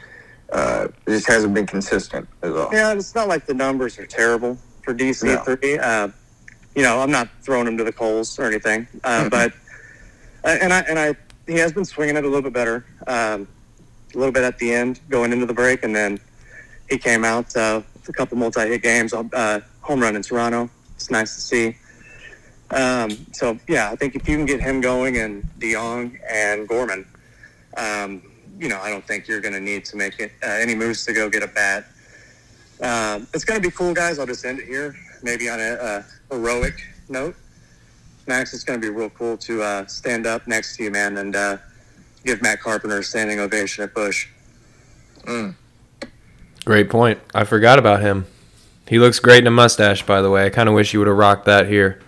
Uh, 0.51 0.87
it 1.07 1.11
just 1.11 1.27
hasn't 1.27 1.51
been 1.53 1.65
consistent 1.65 2.27
at 2.43 2.51
all. 2.51 2.69
Yeah, 2.71 2.93
it's 2.93 3.15
not 3.15 3.27
like 3.27 3.47
the 3.47 3.55
numbers 3.55 3.97
are 3.97 4.05
terrible 4.05 4.55
for 4.83 4.93
DC 4.93 5.43
three. 5.45 5.79
Uh, 5.79 6.09
you 6.75 6.83
know, 6.83 6.99
I'm 6.99 7.09
not 7.09 7.27
throwing 7.41 7.67
him 7.67 7.77
to 7.77 7.83
the 7.83 7.91
coals 7.91 8.37
or 8.37 8.43
anything, 8.43 8.87
uh, 9.03 9.29
but 9.29 9.51
uh, 10.43 10.57
and 10.61 10.71
I 10.71 10.79
and 10.81 10.99
I 10.99 11.15
he 11.47 11.55
has 11.55 11.73
been 11.73 11.85
swinging 11.85 12.15
it 12.15 12.23
a 12.23 12.27
little 12.27 12.41
bit 12.41 12.53
better, 12.53 12.85
um, 13.07 13.47
a 14.13 14.17
little 14.17 14.31
bit 14.31 14.43
at 14.43 14.57
the 14.59 14.73
end 14.73 14.99
going 15.09 15.31
into 15.31 15.45
the 15.45 15.53
break, 15.53 15.83
and 15.83 15.95
then 15.95 16.19
he 16.89 16.97
came 16.97 17.23
out 17.25 17.55
uh, 17.55 17.81
with 17.93 18.07
a 18.09 18.13
couple 18.13 18.37
multi-hit 18.37 18.81
games, 18.81 19.13
uh, 19.13 19.59
home 19.81 19.99
run 19.99 20.15
in 20.15 20.21
Toronto. 20.21 20.69
It's 20.95 21.11
nice 21.11 21.35
to 21.35 21.41
see. 21.41 21.77
Um, 22.71 23.09
so 23.33 23.57
yeah, 23.67 23.91
I 23.91 23.95
think 23.95 24.15
if 24.15 24.27
you 24.27 24.37
can 24.37 24.45
get 24.45 24.61
him 24.61 24.81
going 24.81 25.17
and 25.17 25.43
DeJong 25.59 26.17
and 26.29 26.67
Gorman, 26.67 27.05
um, 27.77 28.21
you 28.59 28.69
know, 28.69 28.79
I 28.81 28.89
don't 28.89 29.05
think 29.05 29.27
you're 29.27 29.41
going 29.41 29.53
to 29.53 29.59
need 29.59 29.85
to 29.85 29.97
make 29.97 30.19
it, 30.19 30.31
uh, 30.43 30.47
any 30.47 30.75
moves 30.75 31.05
to 31.05 31.13
go 31.13 31.29
get 31.29 31.43
a 31.43 31.47
bat. 31.47 31.85
Um, 32.81 33.27
it's 33.33 33.45
going 33.45 33.61
to 33.61 33.67
be 33.67 33.73
cool, 33.73 33.93
guys. 33.93 34.19
I'll 34.19 34.25
just 34.25 34.45
end 34.45 34.59
it 34.59 34.67
here, 34.67 34.95
maybe 35.21 35.49
on 35.49 35.59
a, 35.59 35.73
a 35.73 36.05
heroic 36.33 36.75
note. 37.09 37.35
Max, 38.27 38.53
it's 38.53 38.63
going 38.63 38.79
to 38.79 38.85
be 38.85 38.93
real 38.93 39.09
cool 39.09 39.37
to 39.37 39.61
uh, 39.61 39.85
stand 39.85 40.25
up 40.25 40.47
next 40.47 40.77
to 40.77 40.83
you, 40.83 40.91
man, 40.91 41.17
and 41.17 41.35
uh, 41.35 41.57
give 42.25 42.41
Matt 42.41 42.61
Carpenter 42.61 42.99
a 42.99 43.03
standing 43.03 43.39
ovation 43.39 43.83
at 43.83 43.93
Busch. 43.93 44.27
Mm. 45.23 45.55
Great 46.65 46.89
point. 46.89 47.19
I 47.33 47.43
forgot 47.43 47.79
about 47.79 48.01
him. 48.01 48.25
He 48.87 48.99
looks 48.99 49.19
great 49.19 49.39
in 49.39 49.47
a 49.47 49.51
mustache, 49.51 50.05
by 50.05 50.21
the 50.21 50.29
way. 50.29 50.45
I 50.45 50.49
kind 50.49 50.69
of 50.69 50.75
wish 50.75 50.93
you 50.93 50.99
would 50.99 51.07
have 51.07 51.17
rocked 51.17 51.45
that 51.45 51.67
here. 51.67 51.99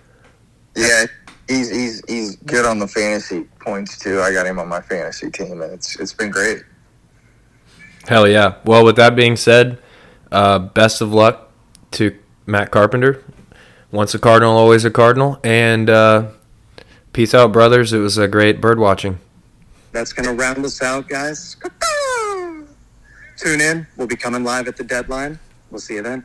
Yeah, 0.74 1.06
he's 1.48 1.70
he's 1.70 2.02
he's 2.06 2.36
good 2.36 2.66
on 2.66 2.78
the 2.78 2.86
fantasy 2.86 3.44
points 3.60 3.98
too. 3.98 4.20
I 4.20 4.32
got 4.32 4.46
him 4.46 4.58
on 4.58 4.68
my 4.68 4.80
fantasy 4.80 5.30
team, 5.30 5.62
and 5.62 5.72
it's 5.72 5.98
it's 5.98 6.12
been 6.12 6.30
great. 6.30 6.62
Hell 8.06 8.28
yeah. 8.28 8.56
Well, 8.64 8.84
with 8.84 8.96
that 8.96 9.16
being 9.16 9.36
said, 9.36 9.78
uh, 10.30 10.58
best 10.58 11.00
of 11.00 11.12
luck 11.12 11.50
to 11.92 12.16
Matt 12.44 12.70
Carpenter. 12.70 13.24
Once 13.92 14.14
a 14.14 14.18
Cardinal, 14.18 14.56
always 14.56 14.84
a 14.84 14.90
Cardinal. 14.90 15.38
And 15.44 15.88
uh, 15.88 16.28
peace 17.12 17.34
out, 17.34 17.52
brothers. 17.52 17.92
It 17.92 17.98
was 17.98 18.18
a 18.18 18.28
great 18.28 18.60
bird 18.60 18.78
watching. 18.78 19.18
That's 19.92 20.12
going 20.12 20.26
to 20.28 20.34
round 20.34 20.64
us 20.64 20.82
out, 20.82 21.08
guys. 21.08 21.56
Tune 23.36 23.60
in. 23.60 23.86
We'll 23.96 24.06
be 24.06 24.16
coming 24.16 24.44
live 24.44 24.68
at 24.68 24.76
the 24.76 24.84
deadline. 24.84 25.38
We'll 25.70 25.80
see 25.80 25.94
you 25.94 26.02
then. 26.02 26.24